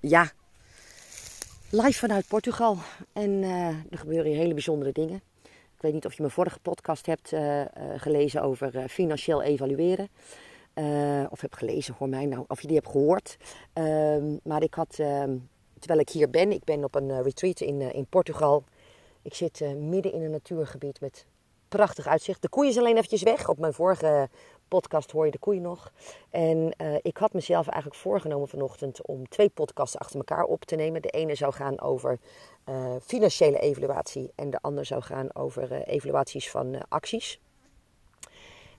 ja, 0.00 0.30
live 1.70 1.98
vanuit 1.98 2.28
Portugal. 2.28 2.76
En 3.12 3.30
uh, 3.30 3.68
er 3.68 3.98
gebeuren 3.98 4.26
hier 4.26 4.36
hele 4.36 4.54
bijzondere 4.54 4.92
dingen. 4.92 5.22
Ik 5.44 5.82
weet 5.82 5.92
niet 5.92 6.06
of 6.06 6.12
je 6.12 6.20
mijn 6.20 6.34
vorige 6.34 6.58
podcast 6.58 7.06
hebt 7.06 7.32
uh, 7.32 7.60
uh, 7.60 7.64
gelezen 7.96 8.42
over 8.42 8.88
financieel 8.88 9.42
evalueren. 9.42 10.08
of 11.30 11.40
heb 11.40 11.54
gelezen, 11.54 11.94
voor 11.94 12.08
mij 12.08 12.26
nou, 12.26 12.44
of 12.48 12.60
je 12.60 12.66
die 12.66 12.76
hebt 12.76 12.90
gehoord. 12.90 13.36
Ehm, 13.72 14.36
maar 14.42 14.62
ik 14.62 14.74
had, 14.74 14.96
ehm, 14.98 15.36
terwijl 15.78 16.00
ik 16.00 16.08
hier 16.08 16.30
ben, 16.30 16.52
ik 16.52 16.64
ben 16.64 16.84
op 16.84 16.94
een 16.94 17.22
retreat 17.22 17.60
in, 17.60 17.80
in 17.80 18.06
Portugal. 18.06 18.64
Ik 19.22 19.34
zit 19.34 19.60
midden 19.76 20.12
in 20.12 20.22
een 20.22 20.30
natuurgebied 20.30 21.00
met 21.00 21.26
prachtig 21.68 22.06
uitzicht. 22.06 22.42
De 22.42 22.48
koeien 22.48 22.70
is 22.70 22.78
alleen 22.78 22.96
eventjes 22.96 23.22
weg. 23.22 23.48
Op 23.48 23.58
mijn 23.58 23.72
vorige 23.72 24.28
podcast 24.68 25.10
hoor 25.10 25.24
je 25.24 25.30
de 25.30 25.38
koeien 25.38 25.62
nog. 25.62 25.92
En 26.30 26.74
uh, 26.78 26.94
ik 27.02 27.16
had 27.16 27.32
mezelf 27.32 27.66
eigenlijk 27.66 28.00
voorgenomen 28.00 28.48
vanochtend 28.48 29.06
om 29.06 29.28
twee 29.28 29.48
podcasts 29.48 29.98
achter 29.98 30.16
elkaar 30.16 30.44
op 30.44 30.64
te 30.64 30.76
nemen. 30.76 31.02
De 31.02 31.08
ene 31.08 31.34
zou 31.34 31.52
gaan 31.52 31.80
over 31.80 32.18
uh, 32.68 32.94
financiële 33.02 33.58
evaluatie 33.58 34.32
en 34.34 34.50
de 34.50 34.58
andere 34.60 34.86
zou 34.86 35.02
gaan 35.02 35.34
over 35.34 35.72
uh, 35.72 35.78
evaluaties 35.86 36.50
van 36.50 36.88
acties. 36.88 37.40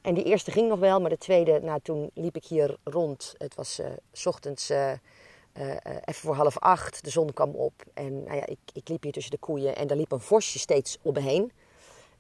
En 0.02 0.14
die 0.14 0.24
eerste 0.24 0.52
ging 0.52 0.68
nog 0.68 0.80
wel, 0.80 1.02
maar 1.02 1.10
de 1.10 1.18
tweede, 1.18 1.60
nou 1.62 1.80
toen 1.84 2.10
liep 2.14 2.36
ik 2.36 2.46
hier 2.46 2.78
rond. 2.84 3.36
Het 3.38 3.56
was 3.56 3.82
s 4.12 4.26
ochtends 4.26 4.70
even 4.70 6.14
voor 6.14 6.36
half 6.36 6.60
acht, 6.60 7.04
de 7.04 7.10
zon 7.10 7.34
kwam 7.34 7.50
op. 7.50 7.74
En 7.94 8.24
nou 8.24 8.36
ja, 8.36 8.46
ik, 8.46 8.60
ik 8.74 8.90
liep 8.90 9.04
hier 9.04 9.12
tussen 9.12 9.32
de 9.32 9.38
koeien 9.38 9.76
en 9.76 9.88
daar 9.88 9.98
liep 9.98 10.12
een 10.12 10.20
vosje 10.20 10.60
steeds 10.60 10.98
op 11.02 11.14
me 11.14 11.22
heen. 11.22 11.52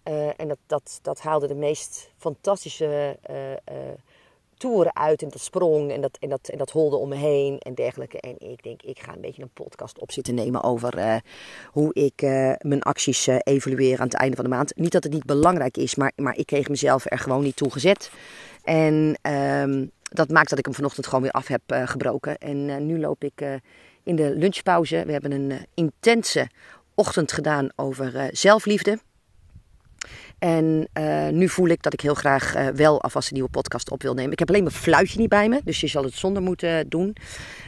Uh, 0.07 0.27
en 0.39 0.47
dat, 0.47 0.57
dat, 0.67 0.99
dat 1.01 1.19
haalde 1.19 1.47
de 1.47 1.55
meest 1.55 2.11
fantastische 2.17 3.17
uh, 3.29 3.49
uh, 3.51 3.55
toeren 4.57 4.95
uit. 4.95 5.21
En 5.21 5.29
dat 5.29 5.41
sprong 5.41 5.91
en 5.91 6.01
dat, 6.01 6.17
en, 6.19 6.29
dat, 6.29 6.47
en 6.47 6.57
dat 6.57 6.71
holde 6.71 6.95
om 6.95 7.09
me 7.09 7.15
heen 7.15 7.59
en 7.59 7.73
dergelijke. 7.73 8.19
En 8.19 8.35
ik 8.49 8.63
denk, 8.63 8.81
ik 8.81 8.99
ga 8.99 9.13
een 9.13 9.21
beetje 9.21 9.41
een 9.41 9.49
podcast 9.53 9.99
op 9.99 10.11
zitten 10.11 10.35
nemen 10.35 10.63
over 10.63 11.21
hoe 11.71 11.93
ik 11.93 12.21
mijn 12.61 12.81
acties 12.81 13.27
evalueer 13.27 13.99
aan 13.99 14.07
het 14.07 14.15
einde 14.15 14.35
van 14.35 14.45
de 14.45 14.51
maand. 14.51 14.75
Niet 14.75 14.91
dat 14.91 15.03
het 15.03 15.13
niet 15.13 15.25
belangrijk 15.25 15.77
is, 15.77 15.95
maar, 15.95 16.11
maar 16.15 16.37
ik 16.37 16.45
kreeg 16.45 16.69
mezelf 16.69 17.05
er 17.05 17.19
gewoon 17.19 17.43
niet 17.43 17.55
toe 17.55 17.71
gezet. 17.71 18.11
En 18.63 19.17
um, 19.21 19.91
dat 20.01 20.29
maakt 20.29 20.49
dat 20.49 20.59
ik 20.59 20.65
hem 20.65 20.73
vanochtend 20.73 21.05
gewoon 21.05 21.21
weer 21.21 21.31
af 21.31 21.47
heb 21.47 21.61
gebroken. 21.67 22.37
En 22.37 22.85
nu 22.85 22.99
loop 22.99 23.23
ik 23.23 23.41
in 24.03 24.15
de 24.15 24.35
lunchpauze. 24.35 25.03
We 25.05 25.11
hebben 25.11 25.31
een 25.31 25.65
intense 25.73 26.49
ochtend 26.95 27.31
gedaan 27.31 27.69
over 27.75 28.29
zelfliefde. 28.31 28.99
En 30.39 30.87
uh, 30.99 31.27
nu 31.27 31.49
voel 31.49 31.67
ik 31.67 31.81
dat 31.81 31.93
ik 31.93 32.01
heel 32.01 32.13
graag 32.13 32.55
uh, 32.55 32.67
wel 32.67 33.01
alvast 33.01 33.27
een 33.27 33.33
nieuwe 33.33 33.49
podcast 33.49 33.91
op 33.91 34.01
wil 34.01 34.13
nemen. 34.13 34.31
Ik 34.31 34.39
heb 34.39 34.49
alleen 34.49 34.63
mijn 34.63 34.75
fluitje 34.75 35.19
niet 35.19 35.29
bij 35.29 35.49
me, 35.49 35.61
dus 35.63 35.81
je 35.81 35.87
zal 35.87 36.03
het 36.03 36.13
zonder 36.13 36.41
moeten 36.41 36.89
doen. 36.89 37.15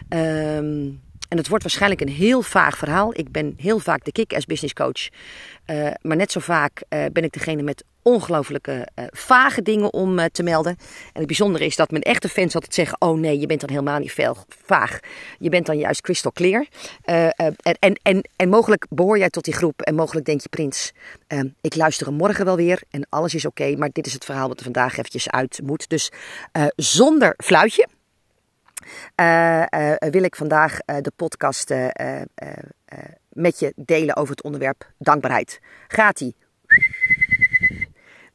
Um, 0.10 1.02
en 1.30 1.38
het 1.38 1.48
wordt 1.48 1.64
waarschijnlijk 1.64 2.02
een 2.02 2.10
heel 2.10 2.42
vaag 2.42 2.78
verhaal. 2.78 3.12
Ik 3.14 3.32
ben 3.32 3.54
heel 3.58 3.80
vaak 3.80 4.04
de 4.04 4.12
kick-ass 4.12 4.46
business 4.46 4.74
coach. 4.74 5.10
Uh, 5.68 5.92
maar 6.02 6.18
net 6.18 6.32
zo 6.32 6.40
vaak 6.40 6.84
ben 6.90 7.24
ik 7.24 7.32
degene 7.32 7.62
met 7.62 7.84
ongelooflijke 8.10 8.88
uh, 8.96 9.06
vage 9.12 9.62
dingen 9.62 9.94
om 9.94 10.20
uh, 10.20 10.26
te 10.26 10.44
melden. 10.44 10.76
En 11.06 11.20
het 11.20 11.28
bijzondere 11.28 11.66
is 11.66 11.76
dat 11.76 11.92
mijn 11.92 12.04
echte 12.04 12.30
fans 12.30 12.56
altijd 12.56 12.74
zeggen: 12.74 13.02
Oh 13.02 13.20
nee, 13.20 13.40
je 13.40 13.46
bent 13.46 13.60
dan 13.60 13.70
helemaal 13.70 14.00
niet 14.00 14.12
veel 14.12 14.38
vaag. 14.66 15.00
Je 15.40 15.50
bent 15.50 15.66
dan 15.66 15.78
juist 15.78 16.02
crystal 16.02 16.32
clear. 16.32 16.66
Uh, 17.06 17.26
en, 17.26 17.56
en, 17.80 18.00
en, 18.02 18.30
en 18.36 18.50
mogelijk 18.50 18.86
behoor 18.90 19.18
jij 19.18 19.30
tot 19.30 19.44
die 19.44 19.54
groep. 19.54 19.82
En 19.82 19.96
mogelijk 19.96 20.26
denk 20.26 20.42
je: 20.42 20.50
Prins, 20.50 20.92
ehm, 21.28 21.48
ik 21.62 21.76
luister 21.76 22.08
hem 22.08 22.16
morgen 22.16 22.46
wel 22.46 22.56
weer. 22.56 22.82
En 22.90 23.08
alles 23.10 23.36
is 23.36 23.46
oké. 23.46 23.76
Maar 23.78 23.90
dit 23.92 24.06
is 24.06 24.14
het 24.14 24.26
verhaal 24.26 24.48
wat 24.48 24.58
er 24.58 24.64
vandaag 24.64 24.98
eventjes 24.98 25.30
uit 25.30 25.60
moet. 25.64 25.90
Dus 25.90 26.12
zonder 26.76 27.34
fluitje. 27.38 27.88
wil 30.00 30.24
ik 30.24 30.36
vandaag 30.36 30.78
de 30.78 31.12
podcast 31.16 31.74
met 33.30 33.60
je 33.60 33.74
delen 33.76 34.16
over 34.16 34.32
het 34.32 34.44
onderwerp 34.44 34.92
dankbaarheid. 34.98 35.60
Gaat-ie? 35.88 36.36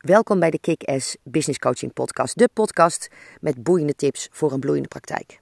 Welkom 0.05 0.39
bij 0.39 0.51
de 0.51 0.59
Kick-Ass 0.59 1.17
Business 1.23 1.59
Coaching 1.59 1.93
Podcast. 1.93 2.39
De 2.39 2.49
podcast 2.53 3.09
met 3.41 3.63
boeiende 3.63 3.95
tips 3.95 4.29
voor 4.31 4.53
een 4.53 4.61
bloeiende 4.61 4.89
praktijk. 4.89 5.41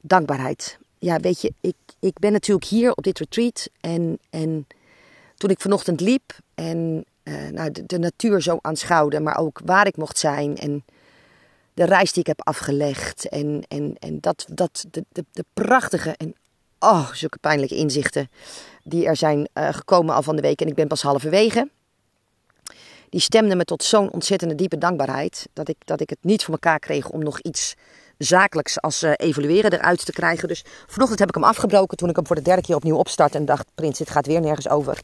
Dankbaarheid. 0.00 0.78
Ja, 0.98 1.20
weet 1.20 1.40
je, 1.40 1.52
ik, 1.60 1.74
ik 2.00 2.18
ben 2.18 2.32
natuurlijk 2.32 2.66
hier 2.66 2.92
op 2.92 3.04
dit 3.04 3.18
retreat. 3.18 3.70
En, 3.80 4.18
en 4.30 4.66
toen 5.34 5.50
ik 5.50 5.60
vanochtend 5.60 6.00
liep 6.00 6.38
en 6.54 7.04
uh, 7.24 7.48
nou, 7.48 7.70
de, 7.86 7.98
natuur 7.98 8.42
zo 8.42 8.58
aanschouwde, 8.60 9.20
maar 9.20 9.38
ook 9.38 9.60
waar 9.64 9.86
ik 9.86 9.96
mocht 9.96 10.18
zijn. 10.18 10.56
En 10.56 10.84
de 11.74 11.84
reis 11.84 12.12
die 12.12 12.20
ik 12.20 12.26
heb 12.26 12.46
afgelegd. 12.46 13.28
En, 13.28 13.64
en, 13.68 13.96
en 13.98 14.20
dat, 14.20 14.46
dat 14.52 14.84
de, 14.90 15.04
de, 15.08 15.24
de 15.32 15.44
prachtige 15.54 16.10
en 16.10 16.34
oh, 16.78 17.12
zulke 17.12 17.38
pijnlijke 17.38 17.76
inzichten 17.76 18.30
die 18.82 19.06
er 19.06 19.16
zijn 19.16 19.48
uh, 19.54 19.68
gekomen 19.72 20.14
al 20.14 20.22
van 20.22 20.36
de 20.36 20.42
week. 20.42 20.60
En 20.60 20.66
ik 20.66 20.74
ben 20.74 20.88
pas 20.88 21.02
halverwege 21.02 21.68
die 23.10 23.20
stemde 23.20 23.56
me 23.56 23.64
tot 23.64 23.82
zo'n 23.82 24.12
ontzettende 24.12 24.54
diepe 24.54 24.78
dankbaarheid. 24.78 25.48
Dat 25.52 25.68
ik, 25.68 25.76
dat 25.84 26.00
ik 26.00 26.10
het 26.10 26.18
niet 26.20 26.44
voor 26.44 26.54
elkaar 26.54 26.78
kreeg 26.78 27.08
om 27.08 27.22
nog 27.22 27.40
iets 27.40 27.74
zakelijks 28.18 28.80
als 28.80 29.02
uh, 29.02 29.12
evalueren 29.16 29.72
eruit 29.72 30.04
te 30.04 30.12
krijgen. 30.12 30.48
Dus 30.48 30.64
vanochtend 30.86 31.18
heb 31.18 31.28
ik 31.28 31.34
hem 31.34 31.44
afgebroken 31.44 31.96
toen 31.96 32.08
ik 32.08 32.16
hem 32.16 32.26
voor 32.26 32.36
de 32.36 32.42
derde 32.42 32.62
keer 32.62 32.76
opnieuw 32.76 32.96
opstart. 32.96 33.34
En 33.34 33.44
dacht, 33.44 33.66
Prins, 33.74 33.98
dit 33.98 34.10
gaat 34.10 34.26
weer 34.26 34.40
nergens 34.40 34.68
over. 34.68 35.00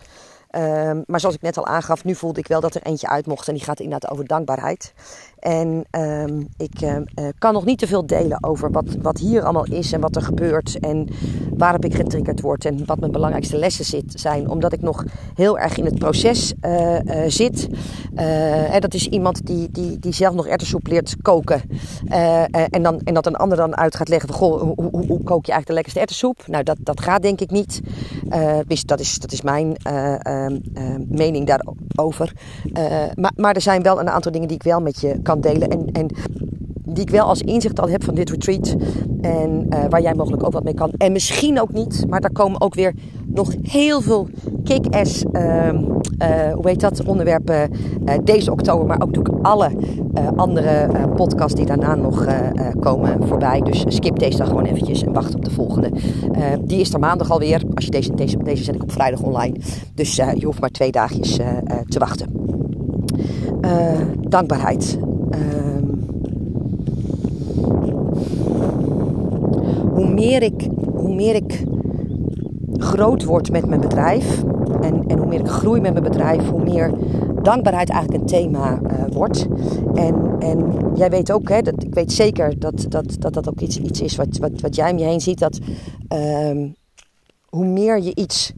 Um, 0.56 1.02
maar 1.06 1.20
zoals 1.20 1.34
ik 1.34 1.42
net 1.42 1.56
al 1.56 1.66
aangaf, 1.66 2.04
nu 2.04 2.14
voelde 2.14 2.40
ik 2.40 2.46
wel 2.46 2.60
dat 2.60 2.74
er 2.74 2.82
eentje 2.82 3.08
uit 3.08 3.26
mocht. 3.26 3.48
En 3.48 3.54
die 3.54 3.64
gaat 3.64 3.80
inderdaad 3.80 4.10
over 4.10 4.26
dankbaarheid. 4.26 4.92
En 5.38 5.84
um, 5.90 6.48
ik 6.56 6.80
uh, 6.82 6.96
kan 7.38 7.52
nog 7.52 7.64
niet 7.64 7.78
te 7.78 7.86
veel 7.86 8.06
delen 8.06 8.44
over 8.44 8.70
wat, 8.70 8.84
wat 9.02 9.18
hier 9.18 9.42
allemaal 9.42 9.64
is 9.64 9.92
en 9.92 10.00
wat 10.00 10.16
er 10.16 10.22
gebeurt. 10.22 10.78
En 10.78 11.08
waarop 11.56 11.84
ik 11.84 11.94
getriggerd 11.94 12.40
word 12.40 12.64
en 12.64 12.86
wat 12.86 13.00
mijn 13.00 13.12
belangrijkste 13.12 13.56
lessen 13.56 13.84
zit, 13.84 14.12
zijn. 14.20 14.48
Omdat 14.48 14.72
ik 14.72 14.80
nog 14.80 15.04
heel 15.34 15.58
erg 15.58 15.76
in 15.76 15.84
het 15.84 15.98
proces 15.98 16.52
uh, 16.62 16.98
zit. 17.26 17.68
en 18.14 18.80
dat 18.80 18.94
is 18.94 19.08
iemand 19.08 19.46
die, 19.46 19.70
die, 19.70 19.98
die 19.98 20.14
zelf 20.14 20.34
nog 20.34 20.46
erwtensoep 20.46 20.86
leert 20.86 21.16
koken. 21.22 21.62
en, 22.70 22.82
dan, 22.82 23.00
en 23.00 23.14
dat 23.14 23.26
een 23.26 23.36
ander 23.36 23.56
dan 23.56 23.76
uit 23.76 23.96
gaat 23.96 24.08
leggen 24.08 24.28
van, 24.28 24.38
goh, 24.38 24.60
hoe, 24.60 24.74
hoe, 24.90 25.06
hoe 25.06 25.22
kook 25.22 25.46
je 25.46 25.52
eigenlijk 25.52 25.66
de 25.66 25.72
lekkerste 25.72 26.00
erwtensoep? 26.00 26.46
Nou, 26.46 26.64
dat, 26.64 26.76
dat 26.80 27.00
gaat 27.00 27.22
denk 27.22 27.40
ik 27.40 27.50
niet. 27.50 27.80
dat 28.86 29.00
is, 29.00 29.18
dat 29.18 29.32
is 29.32 29.42
mijn 29.42 29.76
mening 31.08 31.46
daarover. 31.46 32.32
maar, 33.14 33.32
maar 33.36 33.54
er 33.54 33.60
zijn 33.60 33.82
wel 33.82 34.00
een 34.00 34.10
aantal 34.10 34.32
dingen 34.32 34.48
die 34.48 34.56
ik 34.56 34.62
wel 34.62 34.80
met 34.80 35.00
je 35.00 35.22
kan 35.22 35.40
delen. 35.40 35.68
En, 35.68 35.86
en 35.92 36.10
die 36.84 37.04
ik 37.04 37.10
wel 37.10 37.24
als 37.24 37.42
inzicht 37.42 37.80
al 37.80 37.88
heb 37.88 38.04
van 38.04 38.14
dit 38.14 38.30
retreat. 38.30 38.76
En 39.20 39.66
uh, 39.70 39.84
waar 39.88 40.02
jij 40.02 40.14
mogelijk 40.14 40.44
ook 40.44 40.52
wat 40.52 40.64
mee 40.64 40.74
kan. 40.74 40.90
En 40.90 41.12
misschien 41.12 41.60
ook 41.60 41.72
niet. 41.72 42.04
Maar 42.08 42.20
daar 42.20 42.32
komen 42.32 42.60
ook 42.60 42.74
weer 42.74 42.94
nog 43.34 43.54
heel 43.62 44.00
veel 44.00 44.28
kick-ass, 44.64 45.24
uh, 45.32 45.68
hoe 46.52 46.68
heet 46.68 46.80
dat, 46.80 47.04
onderwerpen 47.04 47.70
deze 48.24 48.52
oktober. 48.52 48.86
Maar 48.86 49.02
ook 49.02 49.16
natuurlijk 49.16 49.44
alle 49.46 49.70
andere 50.36 50.88
podcasts 51.16 51.54
die 51.54 51.66
daarna 51.66 51.94
nog 51.94 52.26
komen 52.80 53.26
voorbij. 53.26 53.60
Dus 53.60 53.84
skip 53.88 54.18
deze 54.18 54.38
dan 54.38 54.46
gewoon 54.46 54.64
eventjes 54.64 55.02
en 55.02 55.12
wacht 55.12 55.34
op 55.34 55.44
de 55.44 55.50
volgende. 55.50 55.90
die 56.60 56.80
is 56.80 56.92
er 56.92 56.98
maandag 56.98 57.30
alweer. 57.30 57.62
Als 57.74 57.84
je 57.84 57.90
deze, 57.90 58.14
deze, 58.14 58.36
deze 58.36 58.64
zet 58.64 58.74
ik 58.74 58.82
op 58.82 58.92
vrijdag 58.92 59.22
online. 59.22 59.56
Dus 59.94 60.16
je 60.16 60.44
hoeft 60.44 60.60
maar 60.60 60.70
twee 60.70 60.90
dagjes 60.92 61.38
te 61.88 61.98
wachten. 61.98 62.26
dankbaarheid. 64.28 64.98
Ehm, 65.30 65.84
hoe 69.94 70.08
meer 70.08 70.42
ik, 70.42 70.68
hoe 70.94 71.14
meer 71.14 71.34
ik 71.34 71.64
groot 72.82 73.24
word 73.24 73.50
met 73.50 73.66
mijn 73.66 73.80
bedrijf 73.80 74.42
en, 74.80 75.04
en 75.06 75.18
hoe 75.18 75.26
meer 75.26 75.40
ik 75.40 75.48
groei 75.48 75.80
met 75.80 75.92
mijn 75.92 76.04
bedrijf, 76.04 76.48
hoe 76.48 76.62
meer 76.62 76.92
dankbaarheid 77.42 77.90
eigenlijk 77.90 78.20
een 78.20 78.28
thema 78.28 78.80
uh, 78.82 78.90
wordt. 79.12 79.46
En, 79.94 80.36
en 80.38 80.74
jij 80.94 81.10
weet 81.10 81.32
ook, 81.32 81.48
hè, 81.48 81.62
dat, 81.62 81.82
ik 81.84 81.94
weet 81.94 82.12
zeker 82.12 82.58
dat 82.58 82.86
dat, 82.88 83.16
dat, 83.18 83.34
dat 83.34 83.48
ook 83.48 83.60
iets, 83.60 83.78
iets 83.78 84.00
is 84.00 84.16
wat, 84.16 84.38
wat, 84.38 84.60
wat 84.60 84.74
jij 84.74 84.90
om 84.90 84.98
je 84.98 85.04
heen 85.04 85.20
ziet, 85.20 85.38
dat 85.38 85.58
uh, 86.14 86.68
hoe 87.48 87.66
meer 87.66 88.02
je 88.02 88.14
iets 88.14 88.52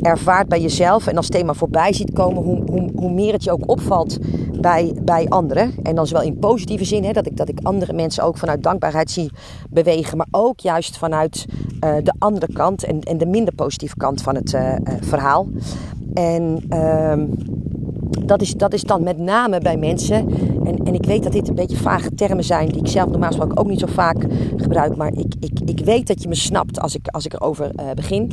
ervaart 0.00 0.48
bij 0.48 0.60
jezelf 0.60 1.06
en 1.06 1.16
als 1.16 1.28
thema 1.28 1.54
voorbij 1.54 1.92
ziet 1.92 2.12
komen, 2.12 2.42
hoe, 2.42 2.62
hoe, 2.70 2.90
hoe 2.94 3.12
meer 3.12 3.32
het 3.32 3.44
je 3.44 3.50
ook 3.50 3.70
opvalt 3.70 4.18
bij, 4.62 4.94
bij 5.02 5.28
anderen. 5.28 5.74
En 5.82 5.94
dan 5.94 6.06
zowel 6.06 6.22
in 6.22 6.38
positieve 6.38 6.84
zin, 6.84 7.04
hè, 7.04 7.12
dat, 7.12 7.26
ik, 7.26 7.36
dat 7.36 7.48
ik 7.48 7.58
andere 7.62 7.92
mensen 7.92 8.24
ook 8.24 8.38
vanuit 8.38 8.62
dankbaarheid 8.62 9.10
zie 9.10 9.30
bewegen, 9.70 10.16
maar 10.16 10.26
ook 10.30 10.60
juist 10.60 10.98
vanuit 10.98 11.46
uh, 11.48 11.94
de 12.02 12.12
andere 12.18 12.52
kant 12.52 12.84
en, 12.84 13.00
en 13.00 13.18
de 13.18 13.26
minder 13.26 13.54
positieve 13.54 13.96
kant 13.96 14.22
van 14.22 14.34
het 14.34 14.52
uh, 14.52 14.74
verhaal. 15.00 15.46
En 16.14 16.64
uh, 16.68 17.22
dat, 18.26 18.40
is, 18.40 18.54
dat 18.54 18.72
is 18.72 18.82
dan 18.82 19.02
met 19.02 19.18
name 19.18 19.60
bij 19.60 19.76
mensen. 19.76 20.28
En, 20.64 20.78
en 20.84 20.94
ik 20.94 21.04
weet 21.04 21.22
dat 21.22 21.32
dit 21.32 21.48
een 21.48 21.54
beetje 21.54 21.76
vage 21.76 22.14
termen 22.14 22.44
zijn 22.44 22.68
die 22.68 22.80
ik 22.80 22.88
zelf 22.88 23.10
normaal 23.10 23.28
gesproken 23.28 23.56
ook 23.56 23.68
niet 23.68 23.80
zo 23.80 23.86
vaak 23.86 24.26
gebruik. 24.56 24.96
Maar 24.96 25.12
ik, 25.14 25.34
ik, 25.40 25.60
ik 25.64 25.84
weet 25.84 26.06
dat 26.06 26.22
je 26.22 26.28
me 26.28 26.34
snapt 26.34 26.80
als 26.80 26.94
ik, 26.94 27.08
als 27.08 27.24
ik 27.24 27.32
erover 27.32 27.70
uh, 27.80 27.90
begin. 27.94 28.32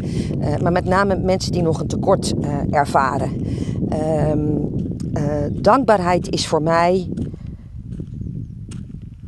Maar 0.61 0.71
met 0.71 0.85
name 0.85 1.15
mensen 1.15 1.51
die 1.51 1.61
nog 1.61 1.79
een 1.79 1.87
tekort 1.87 2.33
ervaren. 2.69 3.31
Um, 4.31 4.88
dankbaarheid 5.51 6.29
is 6.29 6.47
voor 6.47 6.61
mij 6.61 7.09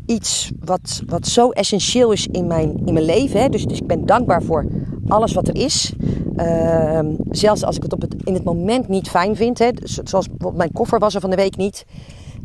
iets 0.06 0.52
wat, 0.60 1.02
wat 1.06 1.28
zo 1.28 1.50
essentieel 1.50 2.12
is 2.12 2.28
in 2.28 2.48
mijn, 2.48 2.82
in 2.86 2.94
mijn 2.94 3.06
leven. 3.06 3.42
Hè? 3.42 3.50
Dus, 3.50 3.66
dus 3.66 3.80
ik 3.80 3.88
ben 3.88 4.06
dankbaar 4.06 4.44
voor 4.44 4.66
alles 5.08 5.34
wat 5.34 5.48
er 5.48 5.56
is. 5.56 5.94
Ehm, 6.36 7.16
zelfs 7.30 7.64
als 7.64 7.76
ik 7.76 7.84
het, 7.84 7.94
op 7.94 8.02
het 8.02 8.16
in 8.24 8.34
het 8.34 8.44
moment 8.44 8.88
niet 8.88 9.10
fijn 9.10 9.36
vind. 9.36 9.60
Hè? 9.60 9.70
Zoals 9.84 10.28
bijvoorbeeld 10.28 10.58
mijn 10.58 10.72
koffer 10.72 11.00
was 11.00 11.16
er 11.16 11.22
van 11.22 11.30
de 11.30 11.36
week 11.36 11.58
niet. 11.58 11.86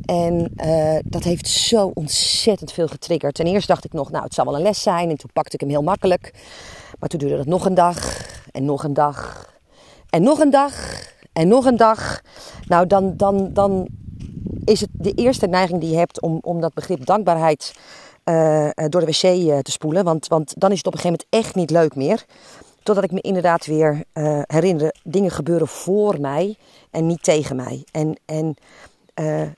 En 0.05 0.53
uh, 0.57 0.99
dat 1.05 1.23
heeft 1.23 1.49
zo 1.49 1.91
ontzettend 1.95 2.73
veel 2.73 2.89
getriggerd. 2.89 3.35
Ten 3.35 3.47
eerste 3.47 3.73
dacht 3.73 3.85
ik 3.85 3.93
nog, 3.93 4.11
nou 4.11 4.25
het 4.25 4.35
zal 4.35 4.45
wel 4.45 4.57
een 4.57 4.63
les 4.63 4.83
zijn. 4.83 5.11
En 5.11 5.17
toen 5.17 5.31
pakte 5.33 5.55
ik 5.55 5.61
hem 5.61 5.69
heel 5.69 5.83
makkelijk. 5.83 6.35
Maar 6.99 7.09
toen 7.09 7.19
duurde 7.19 7.37
het 7.37 7.47
nog 7.47 7.65
een 7.65 7.75
dag. 7.75 8.27
En 8.53 8.65
nog 8.65 8.85
een 8.85 8.95
dag. 8.95 9.51
En 10.11 10.23
nog 10.23 10.39
een 10.39 10.51
dag. 10.51 10.75
En 11.37 11.49
nog 11.49 11.65
een 11.65 11.77
dag. 11.77 12.21
Nou, 12.67 12.87
dan, 12.87 13.17
dan, 13.17 13.53
dan 13.53 13.89
is 14.65 14.81
het 14.81 14.91
de 14.93 15.13
eerste 15.13 15.47
neiging 15.47 15.81
die 15.81 15.91
je 15.91 15.97
hebt 15.97 16.21
om, 16.21 16.39
om 16.43 16.61
dat 16.61 16.75
begrip 16.75 17.07
dankbaarheid 17.07 17.75
uh, 18.25 18.69
door 18.89 19.01
de 19.01 19.07
wc 19.07 19.23
uh, 19.23 19.59
te 19.59 19.71
spoelen. 19.71 20.05
Want, 20.05 20.27
want 20.27 20.55
dan 20.57 20.71
is 20.71 20.79
het 20.79 20.87
op 20.87 20.93
een 20.93 20.99
gegeven 20.99 21.25
moment 21.31 21.47
echt 21.47 21.55
niet 21.55 21.71
leuk 21.71 21.95
meer. 21.95 22.25
Totdat 22.83 23.05
ik 23.05 23.13
me 23.13 23.21
inderdaad 23.21 23.67
weer 23.67 24.05
uh, 24.15 24.41
herinner, 24.47 24.95
dingen 25.03 25.31
gebeuren 25.31 25.69
voor 25.69 26.21
mij 26.21 26.57
en 26.91 27.07
niet 27.07 27.23
tegen 27.23 27.57
mij. 27.57 27.85
En, 27.93 28.17
en 28.25 28.57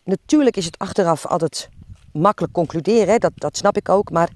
natuurlijk 0.04 0.56
is 0.56 0.64
het 0.64 0.78
achteraf 0.78 1.26
altijd 1.26 1.68
makkelijk 2.12 2.52
concluderen, 2.52 3.20
dat, 3.20 3.32
dat 3.34 3.56
snap 3.56 3.76
ik 3.76 3.88
ook. 3.88 4.10
Maar 4.10 4.30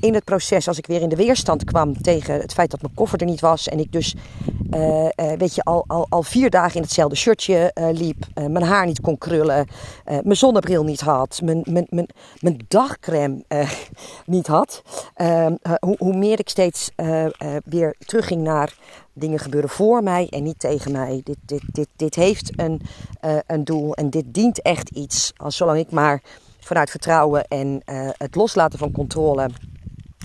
in 0.00 0.14
het 0.14 0.24
proces, 0.24 0.68
als 0.68 0.78
ik 0.78 0.86
weer 0.86 1.00
in 1.00 1.08
de 1.08 1.16
weerstand 1.16 1.64
kwam 1.64 2.02
tegen 2.02 2.40
het 2.40 2.52
feit 2.52 2.70
dat 2.70 2.82
mijn 2.82 2.94
koffer 2.94 3.20
er 3.20 3.26
niet 3.26 3.40
was. 3.40 3.68
En 3.68 3.78
ik 3.78 3.92
dus, 3.92 4.14
uh, 4.70 5.04
uh, 5.04 5.08
weet 5.38 5.54
je, 5.54 5.62
al, 5.62 5.84
al, 5.86 6.06
al 6.08 6.22
vier 6.22 6.50
dagen 6.50 6.76
in 6.76 6.82
hetzelfde 6.82 7.16
shirtje 7.16 7.70
uh, 7.74 7.88
liep. 7.92 8.26
mijn 8.34 8.62
haar 8.62 8.86
niet 8.86 9.00
kon 9.00 9.18
krullen. 9.18 9.66
mijn 10.04 10.36
zonnebril 10.36 10.84
niet 10.84 11.00
had. 11.00 11.40
Mijn, 11.44 11.62
mijn, 11.64 11.86
mijn, 11.88 12.08
mijn 12.40 12.64
dagcreme 12.68 13.44
niet 14.26 14.46
had. 14.46 14.82
Ehm, 15.14 15.54
hoe, 15.80 15.96
hoe, 15.98 16.16
meer 16.16 16.38
ik 16.38 16.48
steeds 16.48 16.90
weer 17.64 17.94
terugging 17.98 18.42
naar 18.42 18.74
dingen 19.12 19.38
gebeuren 19.38 19.70
voor 19.70 20.02
mij 20.02 20.26
en 20.30 20.42
niet 20.42 20.58
tegen 20.58 20.92
mij. 20.92 21.20
Dit, 21.24 21.36
dit, 21.46 21.62
dit, 21.72 21.88
dit 21.96 22.14
heeft 22.14 22.58
een, 22.58 22.80
een 23.46 23.64
doel 23.64 23.94
en 23.94 24.10
dit 24.10 24.24
dient 24.26 24.62
echt 24.62 24.90
iets. 24.90 25.32
Als 25.36 25.56
zolang 25.56 25.78
ik 25.78 25.90
maar 25.90 26.22
vanuit 26.64 26.90
vertrouwen 26.90 27.44
en 27.48 27.82
het 28.18 28.34
loslaten 28.34 28.78
van 28.78 28.92
controle 28.92 29.50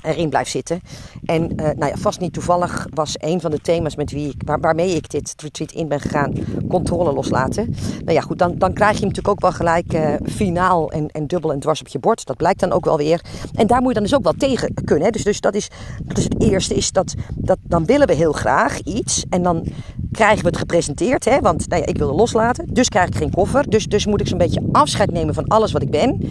erin 0.05 0.29
blijft 0.29 0.51
zitten. 0.51 0.81
En 1.25 1.43
uh, 1.43 1.57
nou 1.57 1.85
ja, 1.85 1.95
vast 1.95 2.19
niet 2.19 2.33
toevallig 2.33 2.87
was 2.93 3.15
een 3.17 3.41
van 3.41 3.51
de 3.51 3.61
thema's 3.61 3.95
met 3.95 4.11
wie 4.11 4.37
waarmee 4.45 4.95
ik 4.95 5.09
dit 5.09 5.33
retreat 5.37 5.71
in 5.71 5.87
ben 5.87 5.99
gegaan, 5.99 6.33
controle 6.69 7.13
loslaten. 7.13 7.75
Nou 7.99 8.11
ja, 8.11 8.21
goed, 8.21 8.39
dan, 8.39 8.57
dan 8.57 8.73
krijg 8.73 8.91
je 8.91 8.99
hem 8.99 9.07
natuurlijk 9.07 9.35
ook 9.35 9.41
wel 9.41 9.51
gelijk 9.51 9.93
uh, 9.93 10.13
finaal 10.23 10.91
en, 10.91 11.07
en 11.07 11.27
dubbel 11.27 11.51
en 11.51 11.59
dwars 11.59 11.79
op 11.79 11.87
je 11.87 11.99
bord. 11.99 12.25
Dat 12.25 12.37
blijkt 12.37 12.59
dan 12.59 12.71
ook 12.71 12.85
wel 12.85 12.97
weer. 12.97 13.21
En 13.55 13.67
daar 13.67 13.79
moet 13.79 13.87
je 13.87 13.93
dan 13.93 14.03
dus 14.03 14.15
ook 14.15 14.23
wel 14.23 14.33
tegen 14.37 14.73
kunnen. 14.83 15.05
Hè? 15.05 15.11
Dus, 15.11 15.23
dus 15.23 15.41
dat, 15.41 15.55
is, 15.55 15.69
dat 16.03 16.17
is 16.17 16.23
het 16.23 16.41
eerste, 16.41 16.75
is 16.75 16.91
dat, 16.91 17.13
dat 17.35 17.57
dan 17.61 17.85
willen 17.85 18.07
we 18.07 18.13
heel 18.13 18.31
graag 18.31 18.79
iets. 18.79 19.23
En 19.29 19.43
dan 19.43 19.65
krijgen 20.15 20.41
we 20.41 20.47
het 20.47 20.57
gepresenteerd. 20.57 21.25
Hè? 21.25 21.39
Want 21.39 21.69
nou 21.69 21.81
ja, 21.81 21.87
ik 21.87 21.97
wilde 21.97 22.13
loslaten, 22.13 22.65
dus 22.73 22.89
krijg 22.89 23.07
ik 23.07 23.15
geen 23.15 23.31
koffer. 23.31 23.69
Dus, 23.69 23.85
dus 23.85 24.05
moet 24.05 24.21
ik 24.21 24.27
zo'n 24.27 24.37
beetje 24.37 24.61
afscheid 24.71 25.11
nemen 25.11 25.33
van 25.33 25.47
alles 25.47 25.71
wat 25.71 25.81
ik 25.81 25.89
ben. 25.89 26.29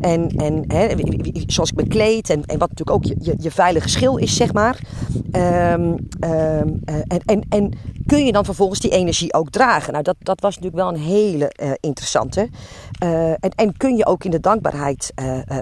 En, 0.00 0.28
en 0.28 0.64
hè, 0.66 0.94
zoals 1.46 1.70
ik 1.70 1.76
me 1.76 1.86
kleed 1.86 2.30
en, 2.30 2.44
en 2.44 2.58
wat 2.58 2.68
natuurlijk 2.68 2.96
ook 2.96 3.04
je, 3.04 3.34
je, 3.38 3.50
veilige 3.50 3.88
schil 3.88 4.16
is, 4.16 4.36
zeg 4.36 4.52
maar. 4.52 4.78
Um, 5.32 5.82
um, 6.20 6.80
en, 6.84 7.20
en, 7.24 7.46
en 7.48 7.72
kun 8.06 8.24
je 8.24 8.32
dan 8.32 8.44
vervolgens 8.44 8.80
die 8.80 8.90
energie 8.90 9.34
ook 9.34 9.50
dragen? 9.50 9.92
Nou, 9.92 10.04
dat, 10.04 10.16
dat 10.18 10.40
was 10.40 10.54
natuurlijk 10.54 10.82
wel 10.82 10.94
een 10.94 11.00
hele 11.00 11.52
uh, 11.62 11.70
interessante. 11.80 12.48
Uh, 13.04 13.30
en, 13.30 13.50
en 13.54 13.76
kun 13.76 13.96
je 13.96 14.06
ook 14.06 14.24
in 14.24 14.30
de 14.30 14.40
dankbaarheid 14.40 15.12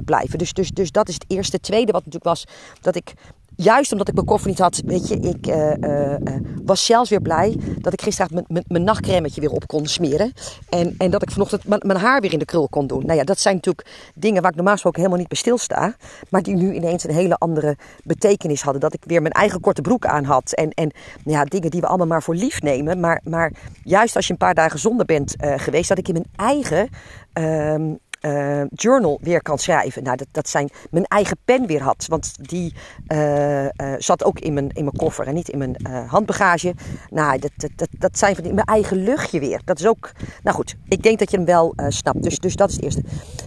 blijven? 0.04 0.38
Dus, 0.38 0.52
dus, 0.52 0.70
dus 0.70 0.90
dat 0.90 1.08
is 1.08 1.14
het 1.14 1.24
eerste. 1.28 1.60
tweede 1.60 1.92
wat 1.92 2.04
natuurlijk 2.04 2.24
was 2.24 2.44
dat 2.80 2.96
ik 2.96 3.14
juist 3.56 3.92
omdat 3.92 4.08
ik 4.08 4.14
mijn 4.14 4.26
koffer 4.26 4.48
niet 4.48 4.58
had, 4.58 4.82
weet 4.86 5.08
je, 5.08 5.16
ik 5.16 5.46
uh, 5.46 5.72
uh, 5.80 6.16
was 6.64 6.84
zelfs 6.84 7.10
weer 7.10 7.20
blij 7.20 7.56
dat 7.78 7.92
ik 7.92 8.02
gisteren 8.02 8.46
mijn 8.66 8.84
nachtcremetje 8.84 9.40
weer 9.40 9.50
op 9.50 9.66
kon 9.66 9.86
smeren. 9.86 10.32
En, 10.68 10.94
en 10.98 11.10
dat 11.10 11.22
ik 11.22 11.30
vanochtend 11.30 11.84
mijn 11.84 11.98
haar 11.98 12.20
weer 12.20 12.32
in 12.32 12.38
de 12.38 12.44
krul 12.44 12.68
kon 12.68 12.86
doen. 12.86 13.06
Nou 13.06 13.18
ja, 13.18 13.24
dat 13.24 13.40
zijn 13.40 13.54
natuurlijk 13.54 13.88
dingen 14.14 14.42
waar 14.42 14.50
ik 14.50 14.56
normaal 14.56 14.74
gesproken 14.74 15.00
helemaal 15.00 15.20
niet 15.20 15.30
bij 15.30 15.38
stilsta. 15.38 15.94
Maar 16.28 16.42
die 16.42 16.54
nu 16.54 16.72
ineens 16.72 17.04
een 17.04 17.14
hele 17.14 17.36
andere 17.36 17.76
betekenis 18.04 18.62
hadden. 18.62 18.80
Dat 18.80 18.94
ik 18.94 19.04
weer 19.06 19.22
mijn 19.22 19.34
eigen 19.34 19.60
korte 19.60 19.80
broek 19.80 20.06
aan 20.06 20.24
had. 20.24 20.52
En, 20.52 20.70
en 20.70 20.92
ja, 21.24 21.44
dingen 21.44 21.70
die 21.70 21.80
we 21.80 21.86
allemaal 21.86 22.06
maar 22.06 22.22
voor 22.22 22.34
lief 22.34 22.62
nemen. 22.62 23.00
Maar, 23.00 23.20
maar 23.24 23.52
juist 23.84 24.16
als 24.16 24.26
je 24.26 24.32
een 24.32 24.38
paar 24.38 24.54
dagen 24.54 24.78
zonder 24.78 25.06
bent 25.06 25.34
geweest, 25.38 25.88
dat 25.88 25.98
ik 25.98 26.08
in 26.08 26.14
mijn 26.14 26.52
eigen 26.52 26.88
uh, 28.22 28.62
journal 28.68 29.18
weer 29.22 29.42
kan 29.42 29.58
schrijven. 29.58 30.02
Nou, 30.02 30.16
dat, 30.16 30.26
dat 30.30 30.48
zijn 30.48 30.70
mijn 30.90 31.04
eigen 31.04 31.36
pen 31.44 31.66
weer 31.66 31.82
had. 31.82 32.06
Want 32.08 32.48
die 32.48 32.74
uh, 33.08 33.64
uh, 33.64 33.68
zat 33.98 34.24
ook 34.24 34.38
in 34.38 34.52
mijn, 34.52 34.68
in 34.68 34.84
mijn 34.84 34.96
koffer 34.96 35.26
en 35.26 35.34
niet 35.34 35.48
in 35.48 35.58
mijn 35.58 35.86
handbagage. 36.06 36.74
Nou, 37.10 37.38
dat, 37.38 37.50
dat, 37.56 37.70
dat, 37.76 37.88
dat 37.98 38.18
zijn 38.18 38.34
van 38.34 38.44
die, 38.44 38.52
mijn 38.52 38.66
eigen 38.66 38.96
luchtje 38.96 39.40
weer. 39.40 39.60
Dat 39.64 39.78
is 39.78 39.86
ook. 39.86 40.10
Nou 40.42 40.56
goed, 40.56 40.76
ik 40.88 41.02
denk 41.02 41.18
dat 41.18 41.30
je 41.30 41.36
hem 41.36 41.46
wel 41.46 41.74
snapt. 41.88 42.22
Dus, 42.22 42.38
dus 42.38 42.56
dat 42.56 42.68
is 42.68 42.74
het 42.74 42.84
eerste. 42.84 43.02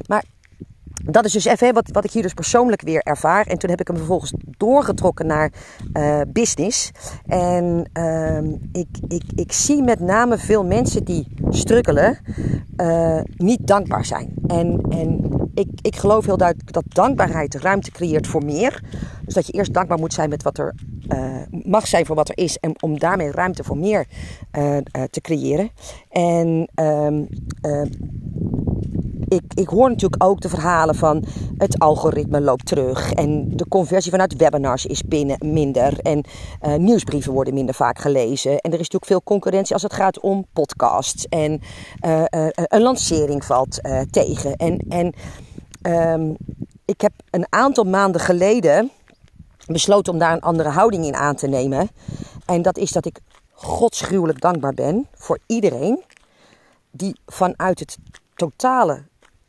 Maar 0.08 0.24
dat 1.04 1.26
is 1.26 1.32
dus 1.32 1.46
even 1.46 1.74
wat, 1.74 1.90
wat 1.92 2.04
ik 2.04 2.12
hier 2.12 2.22
dus 2.22 2.34
persoonlijk 2.34 2.82
weer 2.82 3.02
ervaar. 3.02 3.48
En 3.48 3.58
toen 3.58 3.70
heb 3.70 3.80
ik 3.80 3.88
hem 3.88 3.98
vervolgens 3.98 4.34
doorgetrokken 4.58 5.28
naar 5.28 5.52
uh, 5.94 6.22
business. 6.28 6.92
En 7.26 7.90
uh, 7.94 8.38
ik, 8.72 8.88
ik, 9.08 9.24
ik 9.36 9.52
zie 9.52 9.84
met 9.84 10.00
name 10.00 10.38
veel 10.38 10.66
mensen 10.66 11.04
die 11.04 11.28
strukkelen, 11.50 12.18
uh, 12.78 13.20
niet 13.36 13.68
dankbaar 13.68 14.06
zijn. 14.06 14.34
En, 14.48 14.86
en 14.90 15.32
ik, 15.54 15.68
ik 15.82 15.96
geloof 15.96 16.26
heel 16.26 16.38
duidelijk 16.38 16.74
dat 16.74 16.84
dankbaarheid 16.88 17.56
ruimte 17.56 17.92
creëert 17.92 18.28
voor 18.28 18.46
meer. 18.46 18.84
Dus 19.26 19.34
dat 19.34 19.48
je 19.48 19.54
eerst 19.54 19.74
dankbaar 19.74 20.00
moet 20.00 20.14
zijn 20.14 20.30
met 20.30 20.44
wat 20.44 20.58
er 20.58 20.76
uh, 21.08 21.42
mag 21.64 21.88
zijn 21.88 22.06
voor 22.06 22.16
wat 22.16 22.30
er 22.30 22.38
is. 22.38 22.58
En 22.58 22.82
om 22.82 23.00
daarmee 23.00 23.32
ruimte 23.32 23.64
voor 23.64 23.78
meer 23.78 24.06
te 25.10 25.22
creëren. 25.22 25.70
En 26.10 26.70
ehm, 26.76 27.24
ik, 29.36 29.54
ik 29.54 29.68
hoor 29.68 29.90
natuurlijk 29.90 30.24
ook 30.24 30.42
de 30.42 30.50
verhalen 30.50 30.96
van 30.96 31.24
het 31.58 31.80
algoritme 31.80 32.42
loopt 32.42 32.66
terug. 32.66 33.14
En 33.14 33.58
de 33.58 33.68
conversie 33.68 34.12
vanuit 34.12 34.36
webinars 34.36 34.86
is 34.86 35.04
binnen 35.04 35.38
minder. 35.54 36.00
En 36.00 36.24
uh, 36.62 36.76
nieuwsbrieven 36.76 37.34
worden 37.34 37.54
minder 37.54 37.76
vaak 37.76 38.00
gelezen. 38.00 38.52
En 38.52 38.72
er 38.72 38.80
is 38.80 38.90
natuurlijk 38.90 39.06
veel 39.06 39.24
concurrentie 39.24 39.74
als 39.74 39.84
het 39.84 39.94
gaat 39.94 40.20
om 40.20 40.46
podcasts. 40.54 41.28
En 41.28 41.62
uh, 42.06 42.20
uh, 42.20 42.48
een 42.54 42.82
lancering 42.82 43.46
valt 43.46 43.80
tegen. 44.10 44.56
En, 44.56 44.86
en 44.90 45.14
um, 46.12 46.36
ik 46.86 47.02
heb 47.02 47.14
een 47.30 47.46
aantal 47.50 47.84
maanden 47.84 48.22
geleden 48.22 48.92
besloten 49.66 50.14
om 50.14 50.20
daar 50.20 50.34
een 50.34 50.42
andere 50.42 50.70
houding 50.70 51.06
in 51.06 51.16
aan 51.16 51.36
te 51.36 51.48
nemen. 51.48 51.90
En 52.46 52.62
dat 52.62 52.78
is 52.78 52.92
dat 52.92 53.06
ik 53.06 53.20
godsgruwelijk 53.52 54.42
dankbaar 54.42 54.74
ben 54.74 55.08
voor 55.14 55.40
iedereen 55.46 56.04
die 56.92 57.20
vanuit 57.26 57.80
het 57.80 57.98
totale 58.36 59.04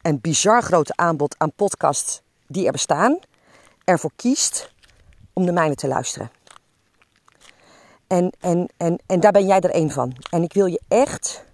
en 0.06 0.20
bizar 0.20 0.62
grote 0.62 0.92
aanbod 0.96 1.34
aan 1.38 1.52
podcasts 1.52 2.20
die 2.46 2.66
er 2.66 2.72
bestaan, 2.72 3.18
ervoor 3.84 4.10
kiest 4.16 4.72
om 5.32 5.46
de 5.46 5.52
mijne 5.52 5.74
te 5.74 5.88
luisteren. 5.88 6.30
En, 8.06 8.32
en, 8.40 8.68
en, 8.76 8.98
en 9.06 9.20
daar 9.20 9.32
ben 9.32 9.46
jij 9.46 9.60
er 9.60 9.70
één 9.70 9.90
van. 9.90 10.16
En 10.30 10.42
ik 10.42 10.52
wil 10.52 10.66
je 10.66 10.80
echt 10.88 11.44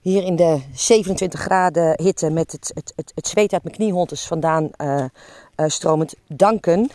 hier 0.00 0.22
in 0.22 0.36
de 0.36 0.60
27 0.74 1.40
graden 1.40 2.02
hitte 2.02 2.30
met 2.30 2.52
het, 2.52 2.70
het, 2.74 2.92
het, 2.96 3.12
het 3.14 3.26
zweet 3.26 3.52
uit 3.52 3.62
mijn 3.62 3.76
knieholtes 3.76 4.26
vandaan 4.26 4.70
uh, 4.76 5.04
uh, 5.56 5.68
stromend 5.68 6.14
danken 6.26 6.90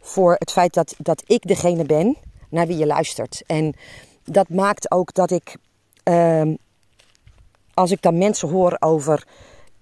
voor 0.00 0.34
het 0.38 0.52
feit 0.52 0.74
dat, 0.74 0.94
dat 0.98 1.22
ik 1.26 1.46
degene 1.46 1.84
ben 1.84 2.16
naar 2.48 2.66
wie 2.66 2.76
je 2.76 2.86
luistert. 2.86 3.42
En 3.46 3.74
dat 4.24 4.48
maakt 4.48 4.90
ook 4.90 5.14
dat 5.14 5.30
ik, 5.30 5.56
uh, 6.04 6.54
als 7.74 7.90
ik 7.90 8.02
dan 8.02 8.18
mensen 8.18 8.48
hoor 8.48 8.76
over 8.78 9.26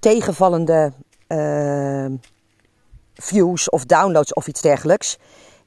tegenvallende 0.04 0.92
uh, 1.28 2.06
views 3.14 3.70
of 3.70 3.84
downloads 3.84 4.34
of 4.34 4.46
iets 4.46 4.61
dergelijks. 4.61 5.18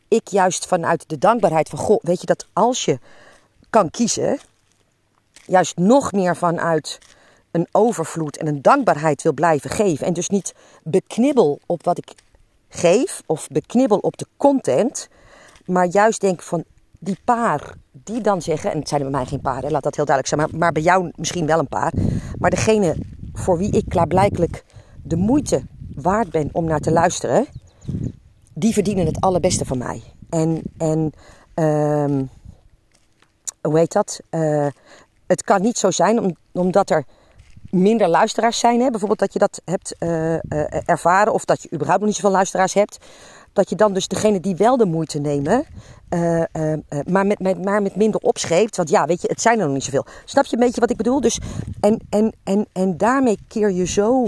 Ik 0.07 0.27
juist 0.27 0.65
vanuit 0.65 1.09
de 1.09 1.17
dankbaarheid 1.17 1.69
van 1.69 1.79
goh, 1.79 1.99
weet 2.01 2.19
je 2.19 2.25
dat 2.25 2.47
als 2.53 2.85
je 2.85 2.99
kan 3.69 3.89
kiezen, 3.89 4.39
juist 5.45 5.77
nog 5.77 6.11
meer 6.11 6.35
vanuit 6.35 6.99
een 7.51 7.67
overvloed 7.71 8.37
en 8.37 8.47
een 8.47 8.61
dankbaarheid 8.61 9.21
wil 9.21 9.33
blijven 9.33 9.69
geven. 9.69 10.05
En 10.05 10.13
dus 10.13 10.29
niet 10.29 10.53
beknibbel 10.83 11.59
op 11.65 11.83
wat 11.83 11.97
ik 11.97 12.13
geef 12.69 13.21
of 13.25 13.47
beknibbel 13.47 13.97
op 13.97 14.17
de 14.17 14.27
content, 14.37 15.07
maar 15.65 15.85
juist 15.85 16.21
denk 16.21 16.41
van 16.41 16.63
die 16.99 17.17
paar 17.25 17.73
die 17.91 18.21
dan 18.21 18.41
zeggen, 18.41 18.71
en 18.71 18.79
het 18.79 18.89
zijn 18.89 19.01
er 19.01 19.09
bij 19.09 19.19
mij 19.19 19.29
geen 19.29 19.41
paar, 19.41 19.71
laat 19.71 19.83
dat 19.83 19.95
heel 19.95 20.05
duidelijk 20.05 20.27
zijn, 20.27 20.39
maar, 20.39 20.59
maar 20.59 20.71
bij 20.71 20.81
jou 20.81 21.11
misschien 21.15 21.45
wel 21.45 21.59
een 21.59 21.67
paar, 21.67 21.93
maar 22.37 22.49
degene 22.49 22.95
voor 23.37 23.57
wie 23.57 23.71
ik 23.71 23.85
klaarblijkelijk 23.89 24.63
de 25.03 25.15
moeite 25.15 25.61
waard 25.95 26.31
ben 26.31 26.49
om 26.51 26.65
naar 26.65 26.79
te 26.79 26.91
luisteren, 26.91 27.45
die 28.53 28.73
verdienen 28.73 29.05
het 29.05 29.21
allerbeste 29.21 29.65
van 29.65 29.77
mij. 29.77 30.03
En, 30.29 30.61
en 30.77 31.11
uh, 31.55 32.21
hoe 33.61 33.77
heet 33.77 33.91
dat? 33.91 34.19
Uh, 34.31 34.67
het 35.27 35.43
kan 35.43 35.61
niet 35.61 35.77
zo 35.77 35.91
zijn 35.91 36.19
om, 36.19 36.35
omdat 36.51 36.89
er 36.89 37.05
minder 37.69 38.07
luisteraars 38.07 38.59
zijn. 38.59 38.81
Hè? 38.81 38.89
Bijvoorbeeld 38.89 39.19
dat 39.19 39.33
je 39.33 39.39
dat 39.39 39.61
hebt 39.65 39.95
ervaren 40.85 41.33
of 41.33 41.45
dat 41.45 41.61
je 41.61 41.71
überhaupt 41.73 41.99
nog 41.99 42.09
niet 42.09 42.19
zoveel 42.19 42.35
luisteraars 42.35 42.73
hebt. 42.73 42.97
Dat 43.57 43.69
je 43.69 43.75
dan 43.75 43.93
dus 43.93 44.07
degene 44.07 44.39
die 44.39 44.55
wel 44.55 44.77
de 44.77 44.85
moeite 44.85 45.19
nemen, 45.19 45.65
maar, 47.05 47.25
met, 47.25 47.39
met, 47.39 47.65
maar 47.65 47.81
met 47.81 47.95
minder 47.95 48.21
opscheept. 48.21 48.75
Want 48.75 48.89
ja, 48.89 49.05
weet 49.05 49.21
je, 49.21 49.27
het 49.27 49.41
zijn 49.41 49.59
er 49.59 49.65
nog 49.65 49.73
niet 49.73 49.83
zoveel. 49.83 50.05
Snap 50.25 50.45
je 50.45 50.53
een 50.53 50.63
beetje 50.63 50.81
wat 50.81 50.89
ik 50.89 50.97
bedoel? 50.97 51.21
Dus, 51.21 51.39
en, 51.79 51.99
en, 52.09 52.33
en, 52.43 52.67
en 52.73 52.97
daarmee 52.97 53.37
keer 53.47 53.71
je 53.71 53.85
zo 53.85 54.27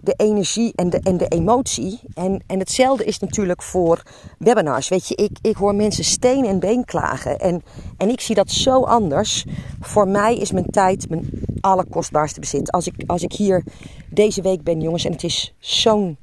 de 0.00 0.14
energie 0.16 0.72
en 0.74 0.90
de, 0.90 1.00
en 1.02 1.16
de 1.16 1.28
emotie. 1.28 2.00
En, 2.14 2.42
en 2.46 2.58
hetzelfde 2.58 3.04
is 3.04 3.18
natuurlijk 3.18 3.62
voor 3.62 4.02
webinars. 4.38 4.88
Weet 4.88 5.08
je, 5.08 5.14
ik, 5.14 5.38
ik 5.42 5.56
hoor 5.56 5.74
mensen 5.74 6.04
steen 6.04 6.44
en 6.44 6.58
been 6.58 6.84
klagen. 6.84 7.38
En, 7.38 7.62
en 7.96 8.08
ik 8.08 8.20
zie 8.20 8.34
dat 8.34 8.50
zo 8.50 8.82
anders. 8.82 9.44
Voor 9.80 10.08
mij 10.08 10.36
is 10.36 10.52
mijn 10.52 10.70
tijd 10.70 11.08
mijn 11.08 11.30
allerkostbaarste 11.60 12.40
bezit. 12.40 12.70
Als 12.72 12.86
ik, 12.86 12.94
als 13.06 13.22
ik 13.22 13.32
hier 13.32 13.64
deze 14.10 14.42
week 14.42 14.62
ben, 14.62 14.80
jongens, 14.80 15.04
en 15.04 15.12
het 15.12 15.24
is 15.24 15.54
zo'n 15.58 16.16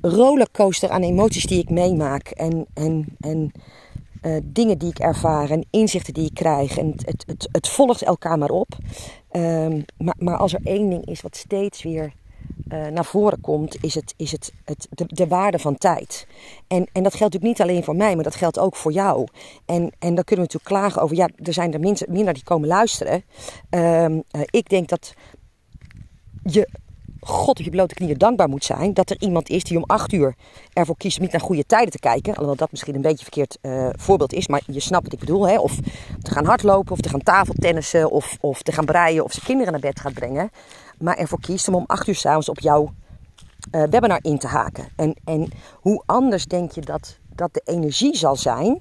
rollercoaster 0.00 0.90
aan 0.90 1.02
emoties 1.02 1.46
die 1.46 1.62
ik 1.62 1.70
meemaak. 1.70 2.28
En, 2.28 2.66
en, 2.74 3.16
en 3.20 3.52
uh, 4.22 4.36
dingen 4.44 4.78
die 4.78 4.90
ik 4.90 4.98
ervaar 4.98 5.50
en 5.50 5.66
inzichten 5.70 6.14
die 6.14 6.24
ik 6.24 6.34
krijg. 6.34 6.78
En 6.78 6.92
het, 6.96 7.24
het, 7.26 7.48
het, 7.52 7.68
volgt 7.68 8.02
elkaar 8.02 8.38
maar 8.38 8.50
op. 8.50 8.76
Um, 9.32 9.84
maar, 9.98 10.14
maar, 10.18 10.36
als 10.36 10.54
er 10.54 10.60
één 10.64 10.90
ding 10.90 11.06
is 11.06 11.20
wat 11.20 11.36
steeds 11.36 11.82
weer 11.82 12.12
uh, 12.68 12.86
naar 12.86 13.04
voren 13.04 13.40
komt, 13.40 13.84
is, 13.84 13.94
het, 13.94 14.14
is 14.16 14.32
het, 14.32 14.52
het, 14.64 14.88
de, 14.90 15.04
de, 15.06 15.26
waarde 15.26 15.58
van 15.58 15.76
tijd. 15.76 16.26
En, 16.66 16.86
en 16.92 17.02
dat 17.02 17.14
geldt 17.14 17.34
natuurlijk 17.34 17.58
niet 17.58 17.60
alleen 17.60 17.84
voor 17.84 17.96
mij, 17.96 18.14
maar 18.14 18.24
dat 18.24 18.34
geldt 18.34 18.58
ook 18.58 18.76
voor 18.76 18.92
jou. 18.92 19.26
En, 19.64 19.92
en 19.98 20.14
dan 20.14 20.24
kunnen 20.24 20.46
we 20.46 20.52
natuurlijk 20.52 20.64
klagen 20.64 21.02
over, 21.02 21.16
ja, 21.16 21.28
er 21.44 21.52
zijn 21.52 21.72
er 21.72 21.80
minder, 21.80 22.06
minder 22.10 22.34
die 22.34 22.44
komen 22.44 22.68
luisteren. 22.68 23.24
Um, 23.70 24.22
uh, 24.32 24.40
ik 24.44 24.68
denk 24.68 24.88
dat 24.88 25.14
je 26.42 26.68
God 27.28 27.58
op 27.58 27.64
je 27.64 27.70
blote 27.70 27.94
knieën 27.94 28.18
dankbaar 28.18 28.48
moet 28.48 28.64
zijn 28.64 28.94
dat 28.94 29.10
er 29.10 29.16
iemand 29.20 29.48
is 29.48 29.64
die 29.64 29.76
om 29.76 29.84
acht 29.86 30.12
uur 30.12 30.34
ervoor 30.72 30.96
kiest 30.96 31.16
om 31.16 31.22
niet 31.22 31.32
naar 31.32 31.40
goede 31.40 31.66
tijden 31.66 31.90
te 31.90 31.98
kijken. 31.98 32.30
Alhoewel 32.30 32.56
dat 32.56 32.70
misschien 32.70 32.94
een 32.94 33.00
beetje 33.00 33.22
verkeerd 33.22 33.58
uh, 33.62 33.88
voorbeeld 33.92 34.32
is, 34.32 34.48
maar 34.48 34.62
je 34.66 34.80
snapt 34.80 35.04
wat 35.04 35.12
ik 35.12 35.18
bedoel. 35.18 35.48
Hè? 35.48 35.58
Of 35.58 35.78
te 36.22 36.30
gaan 36.30 36.44
hardlopen, 36.44 36.92
of 36.92 37.00
te 37.00 37.08
gaan 37.08 37.22
tafeltennissen, 37.22 38.10
of, 38.10 38.36
of 38.40 38.62
te 38.62 38.72
gaan 38.72 38.84
breien, 38.84 39.24
of 39.24 39.32
zijn 39.32 39.44
kinderen 39.44 39.72
naar 39.72 39.80
bed 39.80 40.00
gaat 40.00 40.14
brengen. 40.14 40.50
Maar 40.98 41.16
ervoor 41.16 41.40
kiest 41.40 41.68
om 41.68 41.74
om 41.74 41.84
acht 41.86 42.06
uur 42.06 42.14
s'avonds 42.14 42.48
op 42.48 42.60
jouw 42.60 42.92
uh, 43.72 43.82
webinar 43.82 44.18
in 44.22 44.38
te 44.38 44.46
haken. 44.46 44.88
En, 44.96 45.14
en 45.24 45.48
hoe 45.80 46.02
anders 46.06 46.46
denk 46.46 46.72
je 46.72 46.80
dat, 46.80 47.18
dat 47.34 47.54
de 47.54 47.62
energie 47.64 48.16
zal 48.16 48.36
zijn 48.36 48.80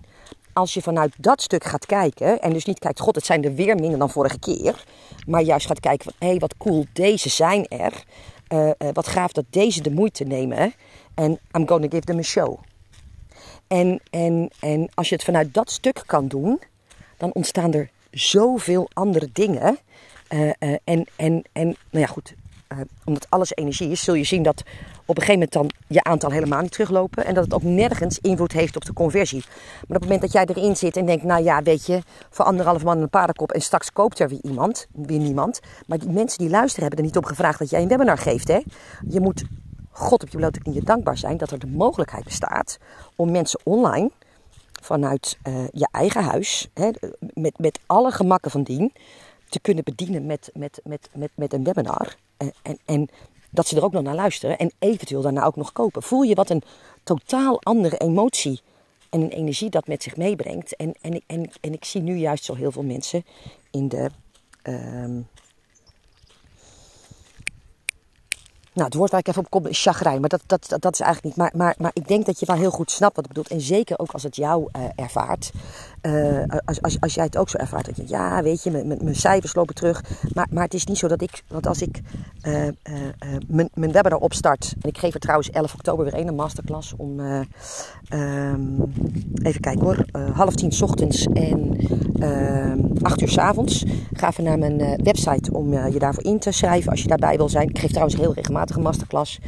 als 0.57 0.73
je 0.73 0.81
vanuit 0.81 1.13
dat 1.17 1.41
stuk 1.41 1.63
gaat 1.63 1.85
kijken 1.85 2.41
en 2.41 2.53
dus 2.53 2.65
niet 2.65 2.79
kijkt, 2.79 2.99
god, 2.99 3.15
het 3.15 3.25
zijn 3.25 3.43
er 3.43 3.53
weer 3.53 3.75
minder 3.75 3.99
dan 3.99 4.09
vorige 4.09 4.39
keer, 4.39 4.83
maar 5.27 5.41
juist 5.41 5.67
gaat 5.67 5.79
kijken 5.79 6.03
van, 6.03 6.13
hé, 6.19 6.27
hey, 6.27 6.39
wat 6.39 6.57
cool, 6.57 6.85
deze 6.93 7.29
zijn 7.29 7.67
er. 7.67 8.03
Uh, 8.53 8.67
uh, 8.67 8.89
wat 8.93 9.07
gaaf 9.07 9.31
dat 9.31 9.45
deze 9.49 9.81
de 9.81 9.91
moeite 9.91 10.23
nemen. 10.23 10.73
En 11.13 11.39
I'm 11.57 11.67
gonna 11.67 11.87
give 11.89 12.05
them 12.05 12.17
a 12.17 12.21
show. 12.21 12.59
En, 13.67 13.99
en, 14.09 14.49
en 14.59 14.89
als 14.93 15.09
je 15.09 15.15
het 15.15 15.23
vanuit 15.23 15.53
dat 15.53 15.71
stuk 15.71 16.03
kan 16.05 16.27
doen, 16.27 16.59
dan 17.17 17.33
ontstaan 17.33 17.73
er 17.73 17.89
zoveel 18.11 18.89
andere 18.93 19.29
dingen. 19.33 19.77
Uh, 20.29 20.49
en, 20.83 21.05
en, 21.15 21.43
en, 21.51 21.65
nou 21.89 22.05
ja, 22.05 22.05
goed, 22.05 22.33
omdat 23.05 23.29
alles 23.29 23.55
energie 23.55 23.91
is, 23.91 24.03
zul 24.03 24.13
je 24.13 24.23
zien 24.23 24.43
dat 24.43 24.63
op 25.07 25.17
een 25.17 25.23
gegeven 25.23 25.33
moment 25.33 25.51
dan 25.53 25.69
je 25.87 26.03
aantal 26.03 26.31
helemaal 26.31 26.61
niet 26.61 26.71
teruglopen. 26.71 27.25
En 27.25 27.33
dat 27.33 27.43
het 27.43 27.53
ook 27.53 27.63
nergens 27.63 28.19
invloed 28.19 28.51
heeft 28.51 28.75
op 28.75 28.85
de 28.85 28.93
conversie. 28.93 29.43
Maar 29.47 29.97
op 29.97 30.01
het 30.01 30.01
moment 30.01 30.21
dat 30.21 30.31
jij 30.31 30.45
erin 30.45 30.75
zit 30.75 30.97
en 30.97 31.05
denkt, 31.05 31.23
nou 31.23 31.43
ja, 31.43 31.63
weet 31.63 31.85
je, 31.85 32.01
voor 32.29 32.45
anderhalf 32.45 32.83
man 32.83 33.01
een 33.01 33.09
paardenkop 33.09 33.51
en 33.51 33.61
straks 33.61 33.91
koopt 33.91 34.19
er 34.19 34.29
weer 34.29 34.41
iemand, 34.41 34.87
weer 34.91 35.19
niemand. 35.19 35.59
Maar 35.85 35.97
die 35.97 36.09
mensen 36.09 36.37
die 36.37 36.49
luisteren 36.49 36.87
hebben 36.87 36.99
er 36.99 37.05
niet 37.05 37.17
op 37.17 37.25
gevraagd 37.25 37.59
dat 37.59 37.69
jij 37.69 37.81
een 37.81 37.87
webinar 37.87 38.17
geeft. 38.17 38.47
Hè? 38.47 38.59
Je 39.07 39.19
moet 39.19 39.43
God 39.91 40.23
op 40.23 40.29
je 40.29 40.37
blote 40.37 40.59
knieën 40.59 40.83
dankbaar 40.83 41.17
zijn 41.17 41.37
dat 41.37 41.51
er 41.51 41.59
de 41.59 41.67
mogelijkheid 41.67 42.23
bestaat 42.23 42.77
om 43.15 43.31
mensen 43.31 43.59
online 43.63 44.11
vanuit 44.81 45.37
uh, 45.43 45.67
je 45.71 45.87
eigen 45.91 46.23
huis, 46.23 46.69
hè, 46.73 46.89
met, 47.33 47.59
met 47.59 47.79
alle 47.85 48.11
gemakken 48.11 48.51
van 48.51 48.63
dien, 48.63 48.93
te 49.49 49.59
kunnen 49.59 49.83
bedienen 49.83 50.25
met, 50.25 50.49
met, 50.53 50.81
met, 50.83 51.09
met, 51.13 51.31
met 51.35 51.53
een 51.53 51.63
webinar. 51.63 52.15
En, 52.37 52.53
en, 52.61 52.77
en 52.85 53.09
dat 53.49 53.67
ze 53.67 53.75
er 53.75 53.83
ook 53.83 53.91
nog 53.91 54.03
naar 54.03 54.15
luisteren 54.15 54.57
en 54.57 54.71
eventueel 54.79 55.21
daarna 55.21 55.43
ook 55.43 55.55
nog 55.55 55.71
kopen. 55.71 56.03
Voel 56.03 56.21
je 56.21 56.35
wat 56.35 56.49
een 56.49 56.63
totaal 57.03 57.61
andere 57.61 57.97
emotie 57.97 58.61
en 59.09 59.21
een 59.21 59.29
energie 59.29 59.69
dat 59.69 59.87
met 59.87 60.03
zich 60.03 60.17
meebrengt. 60.17 60.75
En, 60.75 60.93
en, 61.01 61.21
en, 61.27 61.51
en 61.61 61.73
ik 61.73 61.85
zie 61.85 62.01
nu 62.01 62.15
juist 62.15 62.43
zo 62.43 62.55
heel 62.55 62.71
veel 62.71 62.83
mensen 62.83 63.25
in 63.71 63.87
de 63.87 64.09
um, 64.63 65.27
Nou, 68.77 68.89
het 68.89 68.97
woord 68.97 69.11
waar 69.11 69.19
ik 69.19 69.27
even 69.27 69.41
op 69.41 69.49
kom 69.49 69.65
is 69.65 69.81
chagrijn, 69.81 70.19
maar 70.19 70.29
dat, 70.29 70.41
dat, 70.45 70.75
dat, 70.79 70.93
is 70.93 70.99
eigenlijk 70.99 71.23
niet. 71.23 71.35
Maar, 71.35 71.51
maar, 71.55 71.75
maar 71.77 71.91
ik 71.93 72.07
denk 72.07 72.25
dat 72.25 72.39
je 72.39 72.45
wel 72.45 72.55
heel 72.55 72.71
goed 72.71 72.91
snapt 72.91 73.15
wat 73.15 73.25
ik 73.25 73.33
bedoel. 73.33 73.57
En 73.57 73.61
zeker 73.61 73.99
ook 73.99 74.11
als 74.11 74.23
het 74.23 74.35
jou 74.35 74.69
uh, 74.75 74.83
ervaart. 74.95 75.51
Uh, 76.01 76.43
als, 76.65 76.81
als, 76.81 76.99
als 76.99 77.13
jij 77.13 77.23
het 77.23 77.37
ook 77.37 77.49
zo 77.49 77.57
ervaart. 77.57 77.85
Dat 77.85 77.95
je, 77.95 78.03
ja, 78.07 78.43
weet 78.43 78.63
je, 78.63 78.71
mijn 78.71 79.15
cijfers 79.15 79.55
lopen 79.55 79.75
terug. 79.75 80.03
Maar, 80.33 80.47
maar 80.51 80.63
het 80.63 80.73
is 80.73 80.85
niet 80.85 80.97
zo 80.97 81.07
dat 81.07 81.21
ik, 81.21 81.43
want 81.47 81.67
als 81.67 81.81
ik 81.81 82.01
uh, 82.41 82.67
mijn, 83.47 83.69
mijn 83.73 83.91
webinar 83.91 84.19
opstart. 84.19 84.73
En 84.81 84.89
ik 84.89 84.97
geef 84.97 85.13
er 85.13 85.19
trouwens 85.19 85.49
11 85.49 85.73
oktober 85.73 86.05
weer 86.05 86.15
een, 86.19 86.27
een 86.27 86.35
masterclass 86.35 86.93
om, 86.97 87.19
um, 87.19 88.93
even 89.43 89.61
kijken 89.61 89.81
hoor, 89.81 90.05
half 90.33 90.55
tien 90.55 90.81
ochtends 90.81 91.25
en 91.25 91.77
ehm, 92.19 92.79
acht 93.01 93.21
uur 93.21 93.29
s 93.29 93.37
avonds. 93.37 93.85
Ga 94.13 94.29
even 94.29 94.43
naar 94.43 94.57
mijn 94.57 95.03
website 95.03 95.53
om 95.53 95.73
je 95.73 95.99
daarvoor 95.99 96.23
in 96.23 96.39
te 96.39 96.51
schrijven 96.51 96.91
als 96.91 97.01
je 97.01 97.07
daarbij 97.07 97.37
wil 97.37 97.49
zijn. 97.49 97.69
Ik 97.69 97.79
geef 97.79 97.89
trouwens 97.89 98.15
heel 98.15 98.33
regelmatig 98.33 98.75
regelmatige 98.75 98.79
masterclass. 98.79 99.39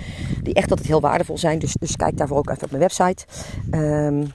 Die 0.44 0.54
echt 0.54 0.70
altijd 0.70 0.88
heel 0.88 1.02
waardevol 1.02 1.38
zijn. 1.38 1.60
Dus, 1.60 1.76
dus 1.80 1.96
kijk 1.96 2.18
daarvoor 2.18 2.38
ook 2.38 2.50
even 2.50 2.64
op 2.64 2.72
mijn 2.72 2.82
website. 2.82 3.26
Um, 3.72 4.32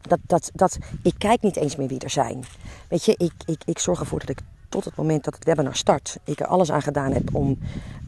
dat, 0.00 0.18
dat, 0.26 0.50
dat, 0.54 0.78
ik 1.02 1.14
kijk 1.18 1.42
niet 1.42 1.56
eens 1.56 1.76
meer 1.76 1.88
wie 1.88 1.98
er 1.98 2.10
zijn. 2.10 2.44
Weet 2.88 3.04
je, 3.04 3.14
ik, 3.16 3.32
ik, 3.44 3.62
ik 3.64 3.78
zorg 3.78 4.00
ervoor 4.00 4.18
dat 4.18 4.28
ik 4.28 4.38
tot 4.68 4.84
het 4.84 4.96
moment 4.96 5.24
dat 5.24 5.34
het 5.34 5.44
webinar 5.44 5.76
start, 5.76 6.18
ik 6.24 6.40
er 6.40 6.46
alles 6.46 6.70
aan 6.70 6.82
gedaan 6.82 7.12
heb 7.12 7.34
om 7.34 7.58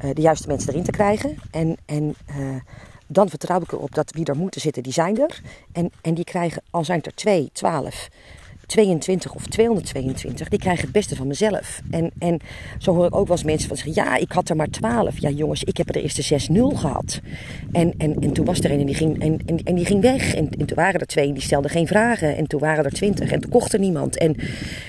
uh, 0.04 0.10
de 0.14 0.20
juiste 0.20 0.48
mensen 0.48 0.70
erin 0.70 0.82
te 0.82 0.90
krijgen. 0.90 1.36
En, 1.50 1.76
en 1.86 2.14
dan 3.06 3.28
vertrouw 3.28 3.60
ik 3.60 3.72
erop 3.72 3.94
dat 3.94 4.12
wie 4.12 4.24
er 4.24 4.36
moeten 4.36 4.60
zitten, 4.60 4.82
die 4.82 4.92
zijn 4.92 5.18
er. 5.18 5.42
En, 5.72 5.90
en 6.00 6.14
die 6.14 6.24
krijgen, 6.24 6.62
al 6.70 6.84
zijn 6.84 7.02
er 7.02 7.14
twee, 7.14 7.50
twaalf, 7.52 8.08
22 8.68 9.34
of 9.34 9.46
222, 9.46 10.48
die 10.48 10.58
krijgen 10.58 10.82
het 10.82 10.92
beste 10.92 11.16
van 11.16 11.26
mezelf. 11.26 11.80
En, 11.90 12.10
en 12.18 12.38
zo 12.78 12.94
hoor 12.94 13.06
ik 13.06 13.14
ook 13.14 13.26
wel 13.26 13.36
eens 13.36 13.46
mensen 13.46 13.68
van 13.68 13.76
zeggen, 13.76 14.04
ja, 14.04 14.16
ik 14.16 14.32
had 14.32 14.48
er 14.48 14.56
maar 14.56 14.70
12. 14.70 15.18
Ja 15.18 15.30
jongens, 15.30 15.64
ik 15.64 15.76
heb 15.76 15.86
er 15.86 15.92
de 15.92 16.02
eerste 16.02 16.48
6-0 16.50 16.78
gehad. 16.78 17.20
En, 17.72 17.94
en, 17.98 18.16
en 18.20 18.32
toen 18.32 18.44
was 18.44 18.58
er 18.58 18.70
een 18.70 18.80
en 18.80 18.86
die 18.86 18.94
ging, 18.94 19.20
en, 19.20 19.40
en, 19.46 19.62
en 19.64 19.74
die 19.74 19.84
ging 19.84 20.00
weg. 20.00 20.34
En, 20.34 20.50
en 20.50 20.66
toen 20.66 20.76
waren 20.76 21.00
er 21.00 21.06
twee 21.06 21.32
die 21.32 21.42
stelden 21.42 21.70
geen 21.70 21.86
vragen. 21.86 22.36
En 22.36 22.46
toen 22.46 22.60
waren 22.60 22.84
er 22.84 22.92
20 22.92 23.30
en 23.30 23.40
toen 23.40 23.50
kocht 23.50 23.72
er 23.72 23.80
niemand. 23.80 24.18
En, 24.18 24.36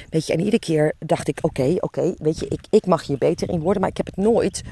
weet 0.09 0.27
je, 0.27 0.33
en 0.33 0.39
iedere 0.39 0.59
keer 0.59 0.93
dacht 1.00 1.27
ik, 1.27 1.39
oké, 1.41 1.75
oké, 1.79 2.13
weet 2.17 2.39
je, 2.39 2.48
ik, 2.48 2.62
ik 2.69 2.86
mag 2.86 3.05
hier 3.05 3.17
beter 3.17 3.50
in 3.50 3.59
worden. 3.59 3.81
Maar 3.81 3.91
ik 3.91 3.98
heb 3.98 4.05
het 4.05 4.17
nooit 4.17 4.63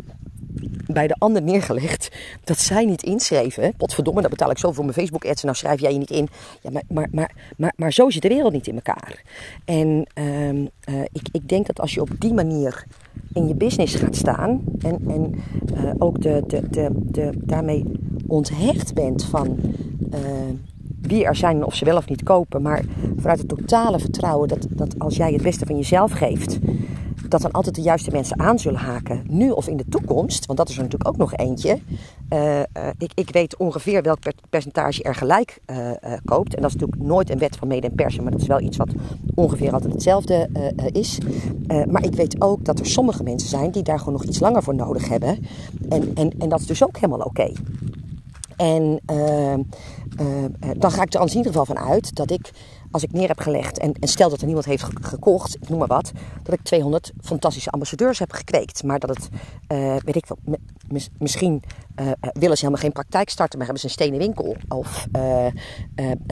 bij 0.88 1.08
de 1.08 1.16
ander 1.20 1.42
neergelegd 1.42 2.10
dat 2.44 2.60
zij 2.60 2.86
niet 2.86 3.04
inschreven. 3.04 3.74
Potverdomme, 3.78 4.22
dan 4.22 4.30
betaal 4.30 4.50
ik 4.50 4.58
zoveel 4.58 4.74
voor 4.74 4.84
mijn 4.84 4.98
Facebook 4.98 5.26
ads 5.26 5.42
en 5.42 5.48
nou 5.48 5.58
schrijf 5.58 5.80
jij 5.80 5.92
je 5.92 5.98
niet 5.98 6.12
in. 6.12 6.28
Ja, 6.62 6.70
maar, 6.72 6.84
maar, 6.88 7.08
maar, 7.12 7.32
maar, 7.58 7.74
maar 7.76 7.94
zo 7.94 8.10
zit 8.10 8.22
de 8.22 8.28
wereld 8.28 8.54
niet 8.54 8.68
in 8.68 8.76
elkaar. 8.76 9.24
En 9.66 10.08
uh, 10.16 10.50
uh, 10.50 10.66
ik, 11.12 11.28
ik 11.32 11.50
denk 11.50 11.66
dat 11.68 11.80
als 11.80 11.94
je 11.94 12.02
op 12.02 12.10
die 12.20 12.34
manier 12.34 12.86
in 13.34 13.48
je 13.48 13.56
business 13.56 13.96
gaat 13.96 14.16
staan 14.16 14.62
en, 14.80 15.00
en 15.08 15.36
uh, 15.74 15.92
ook 15.98 16.22
de, 16.22 16.44
de, 16.48 16.70
de, 16.70 16.90
de, 16.94 17.32
daarmee 17.36 17.86
onthecht 18.28 18.94
bent 18.94 19.26
van 19.26 19.60
uh, 20.14 20.20
wie 21.02 21.26
er 21.26 21.36
zijn 21.36 21.66
of 21.66 21.76
ze 21.76 21.86
wel 21.86 21.98
of 21.98 22.10
niet 22.10 22.24
kopen, 22.24 22.62
maar 22.62 22.84
vanuit 23.18 23.40
het 23.40 23.48
totale 23.48 24.00
vertrouwen 24.00 24.48
dat, 24.48 24.68
dat 24.70 25.00
als 25.00 25.16
jij 25.16 25.34
het 25.34 25.42
beste 25.42 25.66
van 25.66 25.76
jezelf 25.76 26.12
geeft, 26.12 26.60
dat 27.32 27.42
dan 27.42 27.52
altijd 27.52 27.76
de 27.76 27.82
juiste 27.82 28.12
mensen 28.12 28.40
aan 28.40 28.60
zullen 28.60 28.80
haken, 28.80 29.24
nu 29.30 29.50
of 29.50 29.68
in 29.68 29.78
de 29.78 29.86
toekomst. 29.90 30.46
Want 30.46 30.58
dat 30.58 30.70
is 30.70 30.76
er 30.76 30.84
natuurlijk 30.84 31.10
ook 31.10 31.18
nog 31.18 31.36
eentje. 31.36 31.80
Uh, 32.34 32.60
uh, 32.60 32.64
ik, 32.98 33.12
ik, 33.14 33.30
weet 33.30 33.58
ongeveer 33.58 34.02
welk 34.02 34.20
percentage 34.50 35.04
er 35.04 35.16
gelijk 35.16 35.60
uh, 35.68 35.92
koopt. 36.26 36.56
En 36.56 36.62
dat 36.62 36.70
is 36.70 36.76
natuurlijk 36.76 37.08
nooit 37.08 37.30
een 37.30 37.38
wet 37.38 37.56
van 37.56 37.68
mede 37.68 37.88
en 37.88 37.96
persen, 37.96 38.24
maar 38.24 38.32
dat 38.32 38.42
is 38.42 38.48
wel 38.48 38.62
iets 38.62 38.78
wat 38.78 38.90
ongeveer 39.36 39.74
altijd 39.74 39.94
hetzelfde 39.94 40.50
is. 40.92 41.18
maar 41.88 42.04
ik 42.04 42.16
weet 42.16 42.42
ook 42.42 42.66
dat 42.66 42.80
er 42.80 42.86
sommige 42.86 43.24
mensen 43.24 43.50
zijn 43.50 43.72
die 43.72 43.84
daar 43.84 44.00
gewoon 44.00 44.14
nog 44.14 44.24
iets 44.24 44.40
langer 44.40 44.64
voor 44.64 44.76
nodig 44.76 45.10
hebben. 45.10 45.40
En, 45.90 46.12
en, 46.16 46.34
en 46.40 46.50
dat 46.50 46.60
is 46.60 46.66
dus 46.66 46.84
ook 46.84 46.96
helemaal 46.96 47.28
oké. 47.28 47.52
En 48.56 49.00
dan 50.78 50.92
ga 50.92 51.02
ik 51.02 51.14
er 51.14 51.22
in 51.22 51.28
ieder 51.28 51.46
geval 51.46 51.66
van 51.66 51.80
uit 51.80 52.16
dat 52.16 52.32
ik 52.32 52.52
als 52.92 53.04
ik 53.04 53.12
neer 53.12 53.28
heb 53.28 53.40
gelegd 53.40 53.78
en, 53.78 53.94
en 53.94 54.08
stel 54.08 54.30
dat 54.30 54.40
er 54.40 54.46
niemand 54.46 54.66
heeft 54.66 54.86
gekocht, 55.02 55.56
ik 55.56 55.70
noem 55.70 55.80
maar 55.80 55.88
wat, 55.88 56.12
dat 56.44 56.54
ik 56.54 56.62
200 56.64 57.12
fantastische 57.22 57.70
ambassadeurs 57.70 58.20
heb 58.20 58.32
gekweekt. 58.32 58.84
Maar 58.84 59.00
dat 59.00 59.10
het, 59.10 59.30
uh, 59.72 59.96
weet 59.96 60.16
ik 60.16 60.26
wel, 60.26 60.58
misschien 61.18 61.64
uh, 62.02 62.12
willen 62.22 62.58
ze 62.58 62.66
helemaal 62.66 62.82
geen 62.82 62.92
praktijk 62.92 63.30
starten, 63.30 63.58
maar 63.58 63.68
hebben 63.68 63.84
ze 63.84 63.88
een 63.88 64.04
stenen 64.04 64.20
winkel. 64.20 64.56
Of 64.68 65.08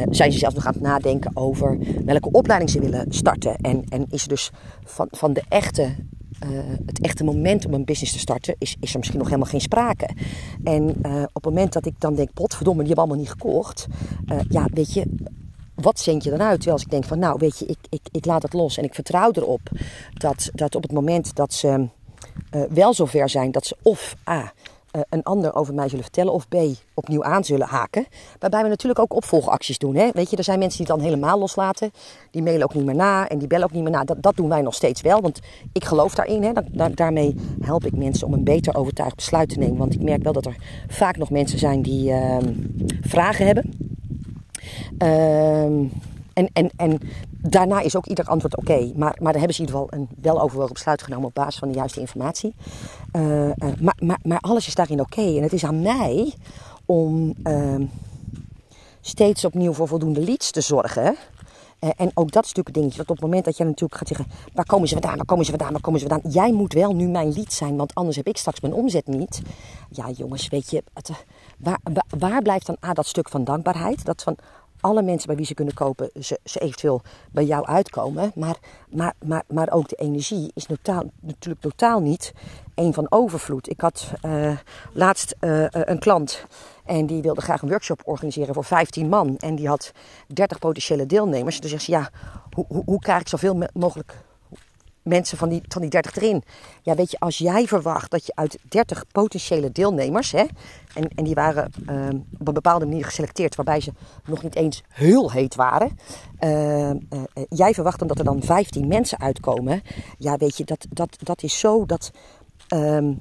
zijn 0.09 0.31
ze 0.31 0.37
zelfs 0.37 0.55
nog 0.55 0.65
aan 0.65 0.73
het 0.73 0.81
nadenken 0.81 1.31
over 1.33 1.77
welke 2.05 2.31
opleiding 2.31 2.71
ze 2.71 2.79
willen 2.79 3.05
starten. 3.13 3.55
En, 3.55 3.83
en 3.89 4.05
is 4.09 4.21
er 4.21 4.29
dus 4.29 4.51
van, 4.83 5.07
van 5.11 5.33
de 5.33 5.43
echte 5.49 5.95
het 6.85 7.01
echte 7.01 7.23
moment 7.23 7.65
om 7.65 7.73
een 7.73 7.85
business 7.85 8.13
te 8.13 8.19
starten, 8.19 8.55
is, 8.57 8.75
is 8.79 8.91
er 8.91 8.97
misschien 8.97 9.19
nog 9.19 9.27
helemaal 9.27 9.49
geen 9.49 9.61
sprake. 9.61 10.09
En 10.63 10.89
op 11.33 11.43
het 11.43 11.43
moment 11.43 11.73
dat 11.73 11.85
ik 11.85 11.99
dan 11.99 12.15
denk, 12.15 12.33
potverdomme, 12.33 12.83
die 12.83 12.93
hebben 12.93 13.05
allemaal 13.05 13.25
niet 13.25 13.41
gekocht. 13.41 13.87
ja, 14.49 14.67
weet 14.73 14.93
je, 14.93 15.05
wat 15.75 15.99
zend 15.99 16.23
je 16.23 16.29
dan 16.29 16.41
uit? 16.41 16.55
Terwijl 16.55 16.73
als 16.73 16.83
ik 16.83 16.91
denk 16.91 17.05
van, 17.05 17.19
nou 17.19 17.37
weet 17.39 17.59
je, 17.59 17.65
ik, 17.65 17.77
ik, 17.89 18.01
ik 18.11 18.25
laat 18.25 18.43
het 18.43 18.53
los 18.53 18.77
en 18.77 18.83
ik 18.83 18.93
vertrouw 18.93 19.31
erop 19.31 19.61
dat, 20.13 20.49
dat 20.53 20.75
op 20.75 20.83
het 20.83 20.91
moment 20.91 21.35
dat 21.35 21.53
ze 21.53 21.87
uh, 22.55 22.61
wel 22.69 22.93
zover 22.93 23.29
zijn 23.29 23.51
dat 23.51 23.65
ze 23.65 23.77
of 23.81 24.15
A, 24.29 24.53
uh, 24.95 25.01
een 25.09 25.23
ander 25.23 25.55
over 25.55 25.73
mij 25.73 25.89
zullen 25.89 26.03
vertellen, 26.03 26.33
of 26.33 26.47
B, 26.47 26.55
opnieuw 26.93 27.23
aan 27.23 27.43
zullen 27.43 27.67
haken. 27.67 28.05
Waarbij 28.39 28.63
we 28.63 28.67
natuurlijk 28.69 28.99
ook 28.99 29.13
opvolgacties 29.13 29.77
doen. 29.77 29.95
Hè? 29.95 30.09
Weet 30.13 30.29
je, 30.29 30.37
er 30.37 30.43
zijn 30.43 30.59
mensen 30.59 30.77
die 30.77 30.87
het 30.87 30.95
dan 30.95 31.05
helemaal 31.05 31.39
loslaten. 31.39 31.91
Die 32.31 32.41
mailen 32.41 32.63
ook 32.63 32.73
niet 32.73 32.85
meer 32.85 32.95
na 32.95 33.27
en 33.27 33.37
die 33.37 33.47
bellen 33.47 33.65
ook 33.65 33.73
niet 33.73 33.83
meer 33.83 33.91
na. 33.91 34.03
Dat, 34.03 34.21
dat 34.21 34.35
doen 34.35 34.49
wij 34.49 34.61
nog 34.61 34.73
steeds 34.73 35.01
wel, 35.01 35.21
want 35.21 35.39
ik 35.73 35.83
geloof 35.83 36.15
daarin. 36.15 36.43
Hè? 36.43 36.51
Daarmee 36.93 37.35
help 37.61 37.85
ik 37.85 37.95
mensen 37.95 38.27
om 38.27 38.33
een 38.33 38.43
beter 38.43 38.75
overtuigd 38.75 39.15
besluit 39.15 39.49
te 39.49 39.59
nemen. 39.59 39.77
Want 39.77 39.93
ik 39.93 40.01
merk 40.01 40.23
wel 40.23 40.33
dat 40.33 40.45
er 40.45 40.55
vaak 40.87 41.17
nog 41.17 41.29
mensen 41.29 41.59
zijn 41.59 41.81
die 41.81 42.09
uh, 42.11 42.37
vragen 43.01 43.45
hebben. 43.45 43.93
Ehm, 44.97 45.83
en, 46.33 46.49
en, 46.53 46.69
en 46.75 46.99
daarna 47.27 47.81
is 47.81 47.95
ook 47.95 48.05
ieder 48.05 48.25
antwoord 48.25 48.57
oké. 48.57 48.91
maar, 48.95 49.15
maar 49.21 49.31
daar 49.31 49.41
hebben 49.41 49.53
ze 49.53 49.61
in 49.61 49.67
ieder 49.67 49.81
geval 49.81 49.99
een 49.99 50.07
weloverwogen 50.21 50.73
besluit 50.73 51.03
genomen 51.03 51.27
op 51.27 51.33
basis 51.33 51.59
van 51.59 51.67
de 51.67 51.75
juiste 51.75 51.99
informatie. 51.99 52.53
Uh, 53.13 53.49
maar, 53.79 53.97
maar, 53.99 54.19
maar 54.23 54.39
alles 54.39 54.67
is 54.67 54.75
daarin 54.75 54.99
oké. 54.99 55.21
En 55.21 55.43
het 55.43 55.53
is 55.53 55.65
aan 55.65 55.81
mij 55.81 56.33
om 56.85 57.33
uh, 57.43 57.75
steeds 59.01 59.45
opnieuw 59.45 59.73
voor 59.73 59.87
voldoende 59.87 60.19
leads 60.19 60.51
te 60.51 60.61
zorgen. 60.61 61.15
Uh, 61.85 61.91
en 61.95 62.11
ook 62.13 62.31
dat 62.31 62.51
een 62.53 62.63
dingetje. 62.71 62.97
Dat 62.97 63.09
op 63.09 63.15
het 63.15 63.25
moment 63.25 63.45
dat 63.45 63.57
je 63.57 63.63
natuurlijk 63.63 63.95
gaat 63.95 64.07
zeggen: 64.07 64.27
waar 64.53 64.65
komen 64.65 64.87
ze 64.87 64.93
vandaan, 64.93 65.15
waar 65.15 65.25
komen 65.25 65.45
ze 65.45 65.51
vandaan, 65.51 65.71
waar 65.71 65.81
komen 65.81 65.99
ze 65.99 66.07
vandaan. 66.07 66.31
Jij 66.31 66.51
moet 66.51 66.73
wel 66.73 66.95
nu 66.95 67.07
mijn 67.07 67.33
lead 67.33 67.53
zijn, 67.53 67.75
want 67.75 67.95
anders 67.95 68.15
heb 68.15 68.27
ik 68.27 68.37
straks 68.37 68.59
mijn 68.59 68.73
omzet 68.73 69.07
niet. 69.07 69.41
Ja, 69.89 70.09
jongens, 70.09 70.47
weet 70.47 70.71
je, 70.71 70.83
het, 70.93 71.11
waar, 72.19 72.41
blijft 72.41 72.65
dan 72.65 72.77
A 72.85 72.93
dat 72.93 73.07
stuk 73.07 73.29
van 73.29 73.43
dankbaarheid? 73.43 74.05
Dat 74.05 74.23
van 74.23 74.35
alle 74.79 75.01
mensen 75.01 75.27
bij 75.27 75.35
wie 75.35 75.45
ze 75.45 75.53
kunnen 75.53 75.73
kopen, 75.73 76.09
ze, 76.19 76.39
ze 76.43 76.59
eventueel 76.59 77.01
bij 77.31 77.45
jou 77.45 77.65
uitkomen. 77.65 78.31
Maar, 78.35 78.57
maar, 78.89 79.13
maar, 79.25 79.43
maar 79.47 79.71
ook 79.71 79.89
de 79.89 79.95
energie 79.95 80.51
is 80.53 80.65
totaal, 80.65 81.03
natuurlijk 81.19 81.61
totaal 81.61 81.99
niet 81.99 82.33
een 82.75 82.93
van 82.93 83.05
overvloed. 83.09 83.69
Ik 83.69 83.81
had 83.81 84.11
uh, 84.25 84.57
laatst 84.93 85.35
een 85.39 85.99
klant 85.99 86.45
en 86.85 87.05
die 87.05 87.21
wilde 87.21 87.41
graag 87.41 87.61
een 87.61 87.69
workshop 87.69 88.01
organiseren 88.05 88.53
voor 88.53 88.63
15 88.63 89.09
man. 89.09 89.37
En 89.37 89.55
die 89.55 89.67
had 89.67 89.91
30 90.27 90.59
potentiële 90.59 91.05
deelnemers. 91.05 91.59
Dus 91.59 91.69
zegt 91.69 91.83
ze, 91.83 91.91
ja, 91.91 92.09
hoe, 92.51 92.65
hoe, 92.67 92.83
hoe 92.85 92.99
krijg 92.99 93.21
ik 93.21 93.27
zoveel 93.27 93.63
mogelijk 93.73 94.13
mensen 95.05 95.37
van 95.37 95.49
die, 95.49 95.61
van 95.67 95.81
die 95.81 95.89
30 95.89 96.15
erin. 96.15 96.43
Ja, 96.81 96.95
weet 96.95 97.11
je, 97.11 97.19
als 97.19 97.37
jij 97.37 97.67
verwacht 97.67 98.11
dat 98.11 98.25
je 98.25 98.35
uit 98.35 98.57
30 98.69 99.03
potentiële 99.11 99.71
deelnemers, 99.71 100.31
hè, 100.31 100.45
en, 100.93 101.07
en 101.15 101.23
die 101.23 101.33
waren 101.33 101.71
uh, 101.89 102.07
op 102.39 102.47
een 102.47 102.53
bepaalde 102.53 102.85
manier 102.85 103.05
geselecteerd, 103.05 103.55
waarbij 103.55 103.79
ze 103.79 103.91
nog 104.25 104.43
niet 104.43 104.55
eens 104.55 104.83
heel 104.87 105.31
heet 105.31 105.55
waren. 105.55 105.97
Uh, 106.39 106.89
uh, 106.89 106.95
jij 107.49 107.73
verwacht 107.73 107.99
dan 107.99 108.07
dat 108.07 108.19
er 108.19 108.25
dan 108.25 108.43
15 108.43 108.87
mensen 108.87 109.19
uitkomen. 109.19 109.81
Ja, 110.17 110.37
weet 110.37 110.57
je, 110.57 110.63
dat, 110.63 110.85
dat, 110.89 111.17
dat 111.23 111.43
is 111.43 111.59
zo 111.59 111.85
dat. 111.85 112.11
Ehm, 112.67 113.13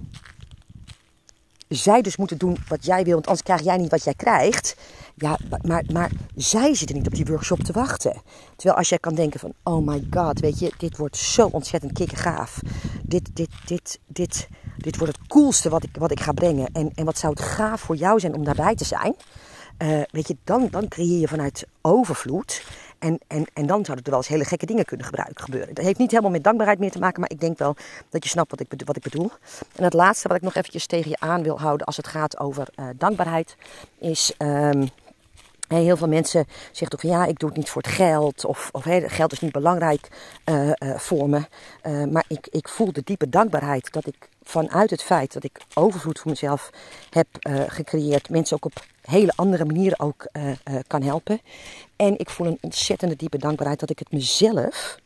zij 1.77 2.03
dus 2.03 2.17
moeten 2.17 2.39
doen 2.39 2.57
wat 2.69 2.85
jij 2.85 3.05
wil, 3.05 3.13
want 3.13 3.27
anders 3.27 3.43
krijg 3.43 3.63
jij 3.63 3.77
niet 3.77 3.91
wat 3.91 4.05
jij 4.05 4.15
krijgt. 4.15 4.77
Ja, 5.15 5.39
maar, 5.63 5.85
maar 5.93 6.11
zij 6.35 6.75
zitten 6.75 6.97
niet 6.97 7.07
op 7.07 7.15
die 7.15 7.25
workshop 7.25 7.61
te 7.61 7.73
wachten. 7.73 8.23
Terwijl 8.57 8.79
als 8.79 8.89
jij 8.89 8.99
kan 8.99 9.15
denken 9.15 9.41
van, 9.41 9.53
oh 9.63 9.87
my 9.87 10.07
god, 10.11 10.41
weet 10.41 10.59
je, 10.59 10.73
dit 10.79 10.97
wordt 10.97 11.17
zo 11.17 11.49
ontzettend 11.53 11.93
kikkergaaf. 11.93 12.61
Dit, 13.03 13.31
dit, 13.37 13.51
dit, 13.67 13.99
dit, 14.07 14.49
dit 14.77 14.97
wordt 14.97 15.17
het 15.19 15.27
coolste 15.27 15.69
wat 15.69 15.83
ik, 15.83 15.97
wat 15.99 16.11
ik 16.11 16.21
ga 16.21 16.33
brengen. 16.33 16.69
En, 16.73 16.93
en 16.95 17.05
wat 17.05 17.19
zou 17.19 17.33
het 17.33 17.43
gaaf 17.43 17.81
voor 17.81 17.97
jou 17.97 18.21
zijn 18.21 18.35
om 18.35 18.45
daarbij 18.45 18.75
te 18.75 18.85
zijn. 18.85 19.15
Uh, 19.79 20.03
weet 20.11 20.29
je, 20.29 20.37
dan, 20.45 20.69
dan 20.71 20.89
creëer 20.89 21.21
je 21.21 21.29
vanuit 21.29 21.67
overvloed. 21.81 22.63
En, 23.05 23.19
en, 23.27 23.47
en 23.53 23.67
dan 23.67 23.85
zouden 23.85 24.05
er 24.05 24.11
wel 24.11 24.19
eens 24.19 24.29
hele 24.29 24.45
gekke 24.45 24.67
dingen 24.67 24.85
kunnen 24.85 25.07
gebeuren. 25.35 25.75
Dat 25.75 25.85
heeft 25.85 25.99
niet 25.99 26.11
helemaal 26.11 26.31
met 26.31 26.45
dankbaarheid 26.45 26.79
meer 26.79 26.91
te 26.91 26.99
maken, 26.99 27.21
maar 27.21 27.31
ik 27.31 27.41
denk 27.41 27.59
wel 27.59 27.77
dat 28.09 28.23
je 28.23 28.29
snapt 28.29 28.51
wat 28.51 28.61
ik, 28.61 28.83
wat 28.85 28.97
ik 28.97 29.03
bedoel. 29.03 29.31
En 29.77 29.85
het 29.85 29.93
laatste 29.93 30.29
wat 30.29 30.37
ik 30.37 30.43
nog 30.43 30.55
eventjes 30.55 30.87
tegen 30.87 31.11
je 31.11 31.17
aan 31.19 31.43
wil 31.43 31.61
houden 31.61 31.87
als 31.87 31.97
het 31.97 32.07
gaat 32.07 32.39
over 32.39 32.69
uh, 32.77 32.87
dankbaarheid, 32.97 33.57
is. 33.99 34.33
Um, 34.39 34.89
Heel 35.69 35.97
veel 35.97 36.09
mensen 36.09 36.47
zeggen 36.73 36.99
toch 36.99 37.11
ja, 37.11 37.25
ik 37.25 37.39
doe 37.39 37.49
het 37.49 37.59
niet 37.59 37.69
voor 37.69 37.83
het 37.83 37.91
geld. 37.91 38.45
Of, 38.45 38.69
of 38.73 38.85
geld 39.07 39.33
is 39.33 39.41
niet 39.41 39.53
belangrijk 39.53 40.09
uh, 40.45 40.67
uh, 40.67 40.97
voor 40.97 41.29
me. 41.29 41.43
Maar 42.11 42.25
ik, 42.29 42.47
ik 42.51 42.69
voel 42.69 42.93
de 42.93 43.03
diepe 43.05 43.29
dankbaarheid 43.29 43.93
dat 43.93 44.07
ik 44.07 44.29
vanuit 44.43 44.91
het 44.91 45.03
feit 45.03 45.33
dat 45.33 45.45
ik 45.45 45.61
overvloed 45.75 46.19
voor 46.19 46.31
mezelf 46.31 46.71
heb 47.11 47.27
gecreëerd. 47.69 48.29
Mensen 48.29 48.57
ook 48.57 48.65
op 48.65 48.85
hele 49.05 49.33
andere 49.35 49.65
manieren 49.65 50.01
ook 50.01 50.27
kan 50.87 51.03
helpen. 51.03 51.41
En 51.97 52.19
ik 52.19 52.31
voel 52.31 52.47
een 52.47 52.59
ontzettende 52.61 53.17
diepe 53.17 53.39
dankbaarheid 53.39 53.81
dat 53.81 53.91
ik 53.91 53.99
het 53.99 54.13
mezelf. 54.13 54.99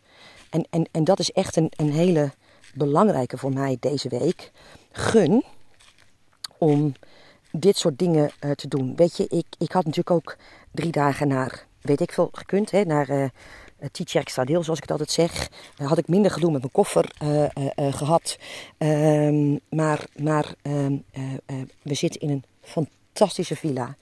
En, 0.51 0.67
en, 0.71 0.89
en 0.91 1.05
dat 1.05 1.19
is 1.19 1.31
echt 1.31 1.57
een, 1.57 1.73
een 1.77 1.93
hele 1.93 2.33
belangrijke 2.75 3.39
voor 3.39 3.53
mij 3.53 3.77
deze 3.81 4.09
week. 4.09 4.51
Gun 4.93 5.45
om 6.59 6.93
dit 7.51 7.77
soort 7.77 7.99
dingen 7.99 8.31
uh, 8.41 8.51
te 8.51 8.69
doen. 8.69 8.97
Weet 8.97 9.17
je, 9.17 9.27
ik, 9.29 9.47
ik 9.59 9.73
had 9.73 9.85
natuurlijk 9.85 10.11
ook 10.11 10.37
drie 10.71 10.93
dagen 10.93 11.29
naar, 11.29 11.67
weet 11.81 12.01
ik 12.01 12.13
veel, 12.13 12.29
gekund, 12.33 12.71
hè, 12.71 12.85
naar 12.85 13.11
uh, 13.11 13.25
Teacher 13.93 14.31
zoals 14.47 14.69
ik 14.69 14.83
het 14.83 14.91
altijd 14.91 15.11
zeg. 15.11 15.49
Had 15.77 15.99
ik 15.99 16.09
minder 16.09 16.31
gedoe 16.31 16.51
met 16.51 16.61
mijn 16.61 16.73
koffer 16.73 17.11
gehad. 17.77 18.39
Um, 18.79 19.61
maar 19.71 20.07
maar 20.17 20.55
um, 20.63 21.05
we 21.83 21.95
zitten 21.95 22.21
in 22.21 22.31
een 22.31 22.45
fantastische 22.61 22.97
villa. 23.27 23.97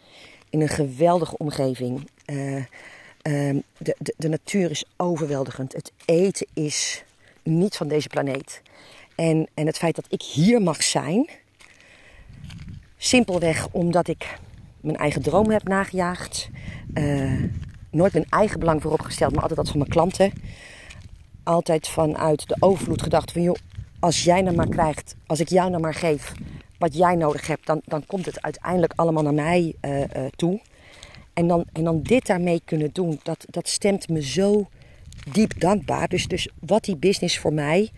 In 0.51 0.61
een 0.61 0.69
geweldige 0.69 1.37
omgeving. 1.37 2.09
Um, 2.27 3.63
de, 3.79 3.97
de, 3.99 4.15
de 4.17 4.29
natuur 4.29 4.71
is 4.71 4.85
overweldigend. 4.97 5.73
Het 5.73 5.93
eten 6.05 6.47
is 6.55 7.05
niet 7.43 7.77
van 7.77 7.89
deze 7.89 8.09
planeet. 8.09 8.63
En, 9.15 9.49
en 9.55 9.67
het 9.67 9.79
feit 9.79 9.97
dat 9.97 10.07
ik 10.09 10.23
hier 10.23 10.63
mag 10.63 10.83
zijn 10.83 11.29
Simpelweg 12.99 13.69
omdat 13.71 14.09
ik 14.09 14.39
mijn 14.81 14.97
eigen 14.97 15.23
droom 15.23 15.51
heb 15.51 15.69
nagejaagd. 15.69 16.49
Uh, 16.95 17.43
nooit 17.91 18.13
mijn 18.13 18.27
eigen 18.29 18.61
belang 18.61 18.83
voorop 18.83 19.01
gesteld, 19.01 19.33
maar 19.33 19.41
altijd 19.41 19.59
dat 19.59 19.69
van 19.69 19.79
mijn 19.79 19.91
klanten. 19.91 20.33
Altijd 21.43 21.89
vanuit 21.89 22.49
de 22.49 22.57
overvloed 22.59 23.03
gedacht 23.03 23.33
van 23.33 23.43
joh, 23.43 23.57
als 24.01 24.25
jij 24.25 24.43
nou 24.43 24.57
maar 24.57 24.69
krijgt, 24.69 25.15
als 25.27 25.41
ik 25.41 25.49
jou 25.49 25.71
nou 25.71 25.83
maar 25.83 25.95
geef 25.95 26.33
wat 26.79 26.97
jij 26.97 27.15
nodig 27.15 27.47
hebt, 27.47 27.67
dan, 27.67 27.81
dan 27.85 28.07
komt 28.07 28.27
het 28.27 28.43
uiteindelijk 28.43 28.93
allemaal 28.97 29.23
naar 29.23 29.35
mij 29.35 29.75
uh, 29.83 30.01
uh, 30.01 30.07
toe. 30.37 30.61
En 31.33 31.47
dan, 31.47 31.65
en 31.73 31.85
dan 31.85 32.03
dit 32.03 32.27
daarmee 32.27 32.61
kunnen 32.65 32.91
doen, 32.93 33.21
dat, 33.23 33.47
dat 33.51 33.69
stemt 33.69 34.09
me 34.09 34.23
zo 34.23 34.69
diep 35.33 35.61
dankbaar. 35.61 36.09
Dus, 36.09 36.27
dus 36.27 36.49
wat 36.61 36.85
die 36.85 36.97
business 36.97 37.39
voor 37.39 37.53
mij, 37.53 37.91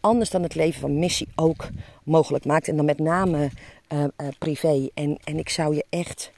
anders 0.00 0.30
dan 0.30 0.42
het 0.42 0.54
leven 0.54 0.80
van 0.80 0.98
missie 0.98 1.28
ook 1.34 1.68
mogelijk 2.02 2.44
maakt. 2.44 2.68
En 2.68 2.76
dan 2.76 2.84
met 2.84 2.98
name 2.98 3.50
uh, 3.92 4.04
privé. 4.38 4.88
En, 4.94 5.18
en 5.24 5.38
ik 5.38 5.48
zou 5.48 5.74
je 5.74 5.84
echt 5.88 6.32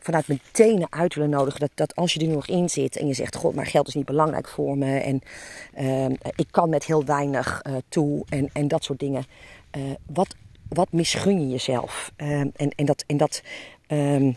vanuit 0.00 0.26
mijn 0.26 0.40
tenen 0.52 0.92
uit 0.92 1.14
willen 1.14 1.30
nodigen 1.30 1.60
dat, 1.60 1.70
dat 1.74 1.96
als 1.96 2.14
je 2.14 2.20
er 2.20 2.26
nog 2.28 2.46
in 2.46 2.68
zit 2.70 2.96
en 2.96 3.06
je 3.06 3.14
zegt: 3.14 3.36
God, 3.36 3.54
maar 3.54 3.66
geld 3.66 3.88
is 3.88 3.94
niet 3.94 4.04
belangrijk 4.04 4.48
voor 4.48 4.78
me 4.78 4.98
en 4.98 5.20
ik 6.36 6.46
kan 6.50 6.68
met 6.68 6.84
heel 6.84 7.04
weinig 7.04 7.62
toe 7.88 8.24
en, 8.28 8.50
en 8.52 8.68
dat 8.68 8.84
soort 8.84 8.98
dingen. 8.98 9.24
Wat, 10.06 10.34
wat 10.68 10.92
misgun 10.92 11.40
je 11.40 11.48
jezelf? 11.48 12.12
Ehm, 12.16 12.48
en, 12.56 12.70
en 12.70 12.84
dat, 12.84 13.04
en 13.06 13.16
dat 13.16 13.42
um, 13.88 14.36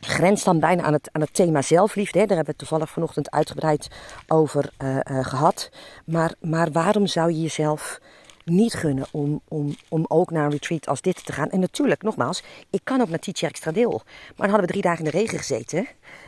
grenst 0.00 0.44
dan 0.44 0.60
bijna 0.60 0.82
aan 0.82 0.92
het, 0.92 1.08
aan 1.12 1.20
het 1.20 1.34
thema 1.34 1.62
zelfliefde. 1.62 2.18
Hè? 2.18 2.26
Daar 2.26 2.36
hebben 2.36 2.54
we 2.54 2.60
het 2.60 2.68
toevallig 2.68 2.90
vanochtend 2.90 3.30
uitgebreid 3.30 3.88
over 4.26 4.70
gehad. 5.06 5.70
Maar, 6.04 6.34
maar 6.40 6.72
waarom 6.72 7.06
zou 7.06 7.30
je 7.32 7.40
jezelf 7.40 8.00
niet 8.46 8.74
gunnen 8.74 9.06
om, 9.10 9.40
om, 9.48 9.74
om 9.88 10.04
ook 10.08 10.30
naar 10.30 10.44
een 10.44 10.50
retreat 10.50 10.88
als 10.88 11.00
dit 11.00 11.26
te 11.26 11.32
gaan. 11.32 11.50
En 11.50 11.60
natuurlijk, 11.60 12.02
nogmaals, 12.02 12.42
ik 12.70 12.80
kan 12.84 13.00
ook 13.00 13.08
naar 13.08 13.18
Teacher 13.18 13.48
Extra 13.48 13.72
Deel. 13.72 14.02
Maar 14.04 14.34
dan 14.36 14.48
hadden 14.48 14.66
we 14.66 14.72
drie 14.72 14.82
dagen 14.82 15.04
in 15.04 15.10
de 15.10 15.18
regen 15.18 15.38
gezeten. 15.38 15.86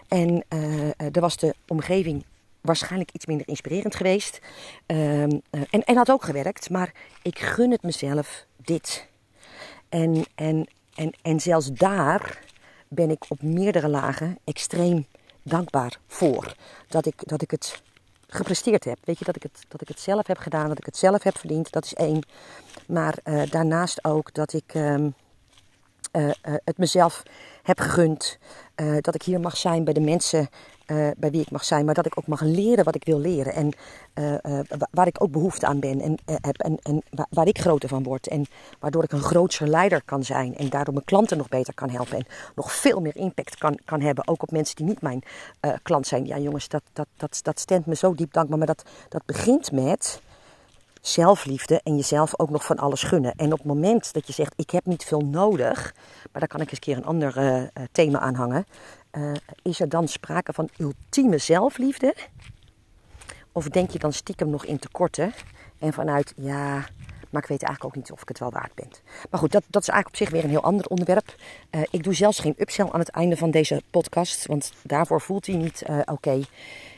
En 0.09 0.45
uh, 0.49 0.89
er 0.99 1.21
was 1.21 1.37
de 1.37 1.55
omgeving 1.67 2.25
waarschijnlijk 2.61 3.11
iets 3.13 3.27
minder 3.27 3.49
inspirerend 3.49 3.95
geweest. 3.95 4.39
Uh, 4.87 5.23
en, 5.23 5.43
en 5.85 5.97
had 5.97 6.11
ook 6.11 6.25
gewerkt. 6.25 6.71
Maar 6.71 6.93
ik 7.23 7.39
gun 7.39 7.71
het 7.71 7.83
mezelf 7.83 8.47
dit. 8.57 9.08
En, 9.89 10.25
en, 10.35 10.69
en, 10.95 11.13
en 11.23 11.41
zelfs 11.41 11.73
daar 11.73 12.39
ben 12.89 13.11
ik 13.11 13.25
op 13.29 13.43
meerdere 13.43 13.89
lagen 13.89 14.39
extreem 14.45 15.07
dankbaar 15.43 15.99
voor. 16.07 16.55
Dat 16.89 17.07
ik, 17.07 17.15
dat 17.29 17.43
ik 17.43 17.51
het 17.51 17.83
gepresteerd 18.27 18.85
heb. 18.85 18.99
Weet 19.05 19.19
je, 19.19 19.25
dat 19.25 19.37
ik, 19.37 19.43
het, 19.43 19.65
dat 19.69 19.81
ik 19.81 19.89
het 19.89 20.01
zelf 20.01 20.27
heb 20.27 20.39
gedaan, 20.39 20.69
dat 20.69 20.79
ik 20.79 20.87
het 20.87 20.97
zelf 20.97 21.23
heb 21.23 21.39
verdiend, 21.39 21.73
dat 21.73 21.85
is 21.85 21.95
één. 21.95 22.27
Maar 22.87 23.19
uh, 23.25 23.51
daarnaast 23.51 24.05
ook 24.05 24.35
dat 24.35 24.53
ik 24.53 24.75
uh, 24.75 24.95
uh, 24.95 25.11
het 26.43 26.79
mezelf 26.79 27.23
heb 27.63 27.81
gegund. 27.81 28.39
Dat 29.01 29.15
ik 29.15 29.23
hier 29.23 29.41
mag 29.41 29.57
zijn 29.57 29.85
bij 29.85 29.95
de 29.95 30.01
mensen 30.01 30.49
uh, 30.91 31.09
bij 31.17 31.31
wie 31.31 31.41
ik 31.41 31.51
mag 31.51 31.65
zijn, 31.65 31.85
maar 31.85 31.95
dat 31.95 32.07
ik 32.07 32.19
ook 32.19 32.27
mag 32.27 32.41
leren 32.41 32.85
wat 32.85 32.95
ik 32.95 33.05
wil 33.05 33.19
leren. 33.19 33.53
En 33.53 33.73
uh, 34.15 34.61
waar 34.91 35.07
ik 35.07 35.23
ook 35.23 35.31
behoefte 35.31 35.67
aan 35.67 35.81
ben 35.81 36.01
en 36.01 36.19
heb 36.25 36.59
en, 36.59 36.79
en 36.83 37.03
waar, 37.31 37.47
ik 37.47 37.59
groter 37.59 37.89
van 37.89 38.03
word. 38.03 38.27
En 38.29 38.47
waardoor 38.79 39.05
ik 39.05 39.13
een 39.13 39.23
grootser 39.23 39.69
leider 39.69 40.03
kan 40.05 40.25
zijn 40.25 40.57
en 40.57 40.69
daardoor 40.69 40.95
mijn 40.95 41.07
klanten 41.07 41.37
nog 41.37 41.49
beter 41.49 41.75
kan 41.75 41.91
helpen. 41.91 42.17
En 42.17 42.27
nog 42.55 42.73
veel 42.73 43.01
meer 43.01 43.17
impact 43.17 43.57
kan, 43.57 43.79
kan 43.85 44.01
hebben, 44.01 44.29
ook 44.29 44.43
op 44.43 44.51
mensen 44.51 44.77
die 44.77 44.87
niet 44.87 45.01
mijn 45.01 45.23
klant 45.83 46.07
zijn. 46.07 46.27
Ja 46.27 46.39
jongens, 46.39 46.69
dat, 46.69 46.83
dat, 46.93 47.07
dat, 47.17 47.41
dat 47.43 47.61
stemt 47.61 47.87
me 47.87 47.95
zo 47.95 48.15
diep 48.15 48.33
dankbaar. 48.33 48.59
Maar 48.59 48.67
dat, 48.67 48.85
dat 49.09 49.23
begint 49.27 49.73
met 49.73 50.21
zelfliefde 51.01 51.81
en 51.85 51.97
jezelf 51.97 52.39
ook 52.39 52.51
nog 52.51 52.65
van 52.65 52.79
alles 52.79 53.03
gunnen. 53.03 53.33
En 53.37 53.53
op 53.53 53.59
het 53.59 53.67
moment 53.67 54.13
dat 54.13 54.27
je 54.27 54.33
zegt, 54.33 54.53
ik 54.57 54.71
heb 54.71 54.87
niet 54.87 55.05
veel 55.05 55.21
nodig, 55.21 55.95
maar 56.33 56.41
daar 56.41 56.49
kan 56.49 56.61
ik 56.61 56.71
eens 56.71 56.79
een 56.79 56.79
keer 56.79 56.97
een 56.97 57.05
ander 57.05 57.39
uh, 57.39 57.63
thema 57.93 58.19
aan 58.19 58.35
hangen. 58.35 58.67
Uh, 59.13 59.33
is 59.63 59.81
er 59.81 59.89
dan 59.89 60.09
sprake 60.09 60.53
van 60.53 60.69
ultieme 60.79 61.39
zelfliefde? 61.39 62.15
Of 63.53 63.69
denk 63.69 63.91
je 63.91 63.99
dan 63.99 64.13
stiekem 64.13 64.51
nog 64.51 64.65
in 64.65 64.79
tekorten? 64.79 65.33
En 65.79 65.93
vanuit, 65.93 66.33
ja, 66.37 66.87
maar 67.31 67.43
ik 67.43 67.49
weet 67.49 67.63
eigenlijk 67.63 67.85
ook 67.85 67.97
niet 67.97 68.13
of 68.13 68.23
ik 68.23 68.29
het 68.29 68.39
wel 68.39 68.51
waard 68.51 68.75
ben. 68.75 68.91
Maar 69.31 69.41
goed, 69.41 69.53
dat, 69.53 69.63
dat 69.69 69.83
is 69.83 69.89
eigenlijk 69.89 70.21
op 70.21 70.27
zich 70.27 70.31
weer 70.31 70.45
een 70.45 70.57
heel 70.57 70.69
ander 70.69 70.87
onderwerp. 70.87 71.35
Ik 71.91 72.03
doe 72.03 72.15
zelfs 72.15 72.39
geen 72.39 72.55
upsell 72.59 72.89
aan 72.91 72.99
het 72.99 73.11
einde 73.11 73.37
van 73.37 73.51
deze 73.51 73.83
podcast, 73.91 74.47
want 74.47 74.73
daarvoor 74.83 75.21
voelt 75.21 75.47
hij 75.47 75.57
niet 75.57 75.83
oké. 76.05 76.43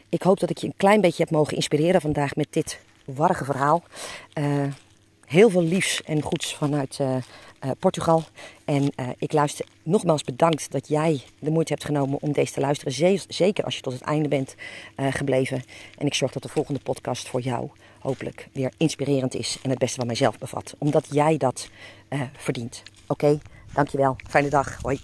Ik 0.08 0.22
hoop 0.22 0.40
dat 0.40 0.50
ik 0.50 0.58
je 0.58 0.66
een 0.66 0.76
klein 0.76 1.00
beetje 1.00 1.22
heb 1.22 1.32
mogen 1.32 1.56
inspireren 1.56 2.00
vandaag 2.00 2.34
met 2.34 2.46
dit 2.50 2.80
warrige 3.14 3.44
verhaal. 3.44 3.82
Uh, 4.34 4.64
heel 5.26 5.50
veel 5.50 5.62
liefs 5.62 6.02
en 6.02 6.22
goeds 6.22 6.56
vanuit 6.56 6.98
uh, 7.00 7.16
uh, 7.64 7.70
Portugal. 7.78 8.24
En 8.64 8.92
ik 9.18 9.32
luister 9.32 9.66
nogmaals 9.82 10.22
bedankt 10.22 10.70
dat 10.72 10.88
jij 10.88 11.22
de 11.38 11.50
moeite 11.50 11.72
hebt 11.72 11.84
genomen 11.84 12.18
om 12.20 12.32
deze 12.32 12.52
te 12.52 12.60
luisteren. 12.60 13.20
Zeker 13.28 13.64
als 13.64 13.76
je 13.76 13.82
tot 13.82 13.92
het 13.92 14.02
einde 14.02 14.28
bent 14.28 14.54
gebleven. 14.96 15.62
En 15.98 16.06
ik 16.06 16.14
zorg 16.14 16.32
dat 16.32 16.42
de 16.42 16.48
volgende 16.48 16.80
podcast 16.80 17.28
voor 17.28 17.40
jou 17.40 17.70
hopelijk 17.98 18.48
weer 18.52 18.72
inspirerend 18.76 19.34
is 19.34 19.58
en 19.62 19.70
het 19.70 19.78
beste 19.78 19.96
van 19.96 20.06
mijzelf 20.06 20.38
bevat. 20.38 20.74
Omdat 20.78 21.06
jij 21.10 21.36
dat 21.36 21.68
verdient. 22.36 22.82
Oké, 23.06 23.38
dankjewel. 23.72 24.16
Fijne 24.28 24.48
dag. 24.48 24.78
Hoi. 24.82 25.00